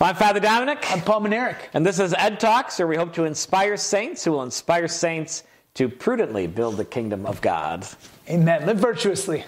I'm 0.00 0.14
Father 0.14 0.40
Dominic. 0.40 0.90
I'm 0.90 1.02
Paul 1.02 1.20
Manerick. 1.20 1.56
And 1.74 1.84
this 1.84 1.98
is 1.98 2.14
Ed 2.14 2.40
Talks, 2.40 2.78
where 2.78 2.88
we 2.88 2.96
hope 2.96 3.12
to 3.14 3.24
inspire 3.24 3.76
saints 3.76 4.24
who 4.24 4.32
will 4.32 4.42
inspire 4.42 4.88
saints 4.88 5.42
to 5.74 5.88
prudently 5.88 6.46
build 6.46 6.76
the 6.76 6.84
kingdom 6.84 7.26
of 7.26 7.40
God. 7.40 7.86
Amen. 8.28 8.66
Live 8.66 8.78
virtuously. 8.78 9.44